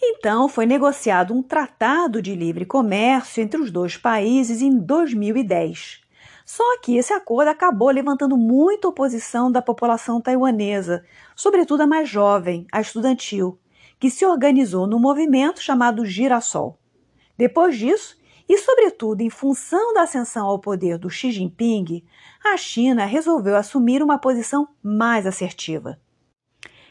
Então, 0.00 0.48
foi 0.48 0.66
negociado 0.66 1.32
um 1.32 1.42
tratado 1.42 2.20
de 2.20 2.34
livre 2.34 2.66
comércio 2.66 3.42
entre 3.42 3.60
os 3.60 3.70
dois 3.70 3.96
países 3.96 4.60
em 4.60 4.78
2010. 4.78 6.02
Só 6.44 6.78
que 6.80 6.96
esse 6.96 7.12
acordo 7.12 7.48
acabou 7.48 7.90
levantando 7.90 8.36
muita 8.36 8.88
oposição 8.88 9.50
da 9.50 9.62
população 9.62 10.20
taiwanesa, 10.20 11.04
sobretudo 11.34 11.82
a 11.82 11.86
mais 11.86 12.08
jovem, 12.08 12.66
a 12.70 12.80
estudantil, 12.80 13.58
que 13.98 14.10
se 14.10 14.24
organizou 14.24 14.86
no 14.86 15.00
movimento 15.00 15.60
chamado 15.60 16.04
Girassol. 16.04 16.78
Depois 17.36 17.76
disso, 17.76 18.16
e 18.48 18.58
sobretudo 18.58 19.22
em 19.22 19.30
função 19.30 19.92
da 19.92 20.02
ascensão 20.02 20.46
ao 20.46 20.58
poder 20.58 20.98
do 20.98 21.10
Xi 21.10 21.32
Jinping, 21.32 22.04
a 22.44 22.56
China 22.56 23.04
resolveu 23.04 23.56
assumir 23.56 24.02
uma 24.02 24.18
posição 24.18 24.68
mais 24.82 25.26
assertiva. 25.26 25.98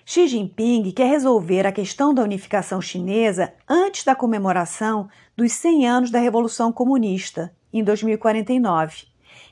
Xi 0.08 0.28
Jinping 0.28 0.92
quer 0.92 1.08
resolver 1.08 1.66
a 1.66 1.72
questão 1.72 2.14
da 2.14 2.22
unificação 2.22 2.80
chinesa 2.80 3.52
antes 3.68 4.04
da 4.04 4.14
comemoração 4.14 5.10
dos 5.36 5.52
100 5.54 5.88
anos 5.88 6.12
da 6.12 6.20
Revolução 6.20 6.72
Comunista, 6.72 7.52
em 7.74 7.84
2049, 7.84 9.08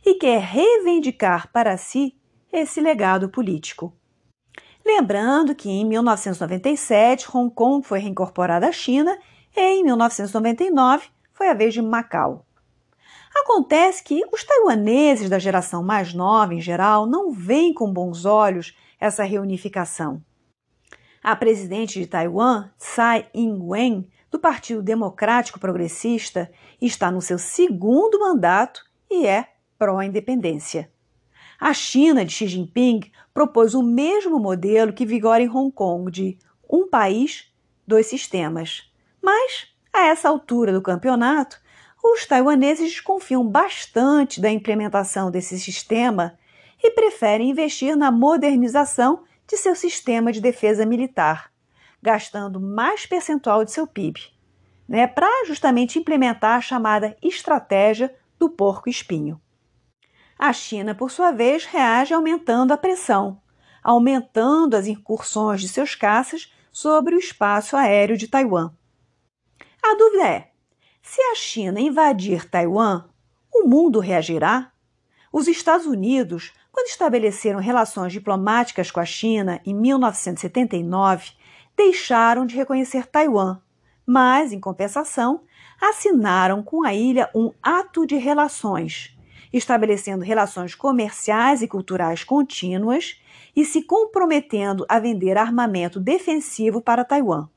e 0.06 0.14
quer 0.14 0.40
reivindicar 0.40 1.52
para 1.52 1.76
si 1.76 2.16
esse 2.52 2.80
legado 2.80 3.30
político. 3.30 3.92
Lembrando 4.86 5.56
que 5.56 5.72
em 5.72 5.84
1997 5.86 7.36
Hong 7.36 7.52
Kong 7.52 7.84
foi 7.84 7.98
reincorporada 7.98 8.68
à 8.68 8.72
China 8.72 9.18
e 9.58 9.60
em 9.60 9.84
1999 9.84 11.08
foi 11.34 11.50
a 11.50 11.56
vez 11.56 11.74
de 11.74 11.82
Macau. 11.82 12.46
Acontece 13.36 14.04
que 14.04 14.22
os 14.32 14.44
taiwaneses 14.44 15.32
da 15.32 15.40
geração 15.40 15.84
mais 15.84 16.14
nova, 16.14 16.54
em 16.54 16.62
geral, 16.62 17.08
não 17.08 17.32
veem 17.32 17.74
com 17.74 17.92
bons 17.92 18.24
olhos 18.24 18.78
essa 19.00 19.24
reunificação. 19.24 20.22
A 21.24 21.38
presidente 21.38 22.02
de 22.02 22.06
Taiwan, 22.06 22.70
Tsai 22.78 23.30
Ing-wen, 23.34 24.10
do 24.30 24.38
Partido 24.38 24.84
Democrático 24.84 25.58
Progressista, 25.58 26.52
está 26.82 27.10
no 27.10 27.22
seu 27.22 27.40
segundo 27.40 28.20
mandato 28.20 28.84
e 29.10 29.26
é 29.26 29.48
pró-independência. 29.80 30.92
A 31.58 31.74
China 31.74 32.26
de 32.26 32.34
Xi 32.34 32.48
Jinping 32.48 33.10
propôs 33.34 33.74
o 33.74 33.82
mesmo 33.82 34.38
modelo 34.38 34.92
que 34.92 35.06
vigora 35.06 35.42
em 35.42 35.48
Hong 35.48 35.72
Kong 35.72 36.12
de 36.12 36.38
um 36.70 36.90
país, 36.90 37.50
dois 37.88 38.08
sistemas. 38.08 38.92
Mas, 39.22 39.68
a 39.94 40.08
essa 40.08 40.28
altura 40.28 40.74
do 40.74 40.82
campeonato, 40.82 41.58
os 42.04 42.26
taiwaneses 42.26 42.92
desconfiam 42.92 43.48
bastante 43.48 44.42
da 44.42 44.52
implementação 44.52 45.32
desse 45.32 45.58
sistema 45.58 46.38
e 46.84 46.92
preferem 46.92 47.52
investir 47.52 47.96
na 47.96 48.12
modernização 48.12 49.24
de 49.48 49.58
seu 49.58 49.76
sistema 49.76 50.32
de 50.32 50.42
defesa 50.42 50.86
militar, 50.86 51.52
gastando 52.02 52.60
mais 52.60 53.06
percentual 53.06 53.64
de 53.64 53.72
seu 53.72 53.88
PIB, 53.88 54.20
né, 54.88 55.08
para 55.08 55.46
justamente 55.46 55.98
implementar 55.98 56.58
a 56.58 56.62
chamada 56.62 57.16
estratégia 57.22 58.14
do 58.38 58.50
porco-espinho. 58.50 59.42
A 60.38 60.52
China, 60.52 60.94
por 60.94 61.10
sua 61.10 61.32
vez, 61.32 61.66
reage 61.66 62.14
aumentando 62.14 62.74
a 62.74 62.78
pressão, 62.78 63.42
aumentando 63.82 64.76
as 64.76 64.88
incursões 64.88 65.62
de 65.62 65.70
seus 65.70 65.96
caças 65.96 66.52
sobre 66.72 67.16
o 67.16 67.20
espaço 67.20 67.78
aéreo 67.78 68.18
de 68.18 68.28
Taiwan. 68.28 68.74
A 69.82 69.96
dúvida 69.96 70.28
é: 70.28 70.52
se 71.02 71.22
a 71.22 71.36
China 71.36 71.80
invadir 71.80 72.50
Taiwan, 72.50 73.06
o 73.54 73.68
mundo 73.68 74.00
reagirá? 74.00 74.72
Os 75.32 75.48
Estados 75.48 75.86
Unidos 75.86 76.54
quando 76.74 76.88
estabeleceram 76.88 77.60
relações 77.60 78.12
diplomáticas 78.12 78.90
com 78.90 79.00
a 79.00 79.06
China 79.06 79.62
em 79.64 79.76
1979, 79.76 81.32
deixaram 81.78 82.48
de 82.48 82.56
reconhecer 82.56 83.06
Taiwan, 83.06 83.60
mas, 84.04 84.52
em 84.52 84.60
compensação, 84.60 85.42
assinaram 85.80 86.64
com 86.64 86.84
a 86.84 86.92
ilha 86.92 87.30
um 87.36 87.52
ato 87.62 88.08
de 88.08 88.16
relações, 88.16 89.16
estabelecendo 89.54 90.26
relações 90.26 90.74
comerciais 90.74 91.62
e 91.62 91.68
culturais 91.68 92.24
contínuas 92.24 93.22
e 93.56 93.64
se 93.64 93.84
comprometendo 93.84 94.84
a 94.90 95.00
vender 95.00 95.38
armamento 95.38 96.00
defensivo 96.00 96.82
para 96.82 97.06
Taiwan. 97.06 97.48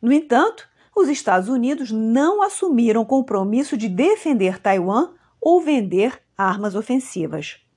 No 0.00 0.10
entanto, 0.10 0.66
os 0.96 1.08
Estados 1.10 1.50
Unidos 1.50 1.90
não 1.92 2.42
assumiram 2.42 3.04
compromisso 3.04 3.76
de 3.76 3.90
defender 3.90 4.58
Taiwan 4.58 5.10
ou 5.38 5.60
vender 5.60 6.18
armas 6.34 6.74
ofensivas. 6.74 7.67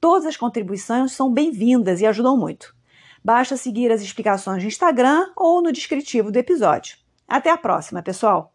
Todas 0.00 0.26
as 0.26 0.36
contribuições 0.36 1.12
são 1.12 1.32
bem-vindas 1.32 2.00
e 2.00 2.06
ajudam 2.06 2.36
muito. 2.36 2.74
Basta 3.24 3.56
seguir 3.56 3.92
as 3.92 4.02
explicações 4.02 4.60
no 4.60 4.68
Instagram 4.68 5.30
ou 5.36 5.62
no 5.62 5.70
descritivo 5.70 6.32
do 6.32 6.36
episódio. 6.36 6.96
Até 7.28 7.50
a 7.50 7.56
próxima, 7.56 8.02
pessoal! 8.02 8.53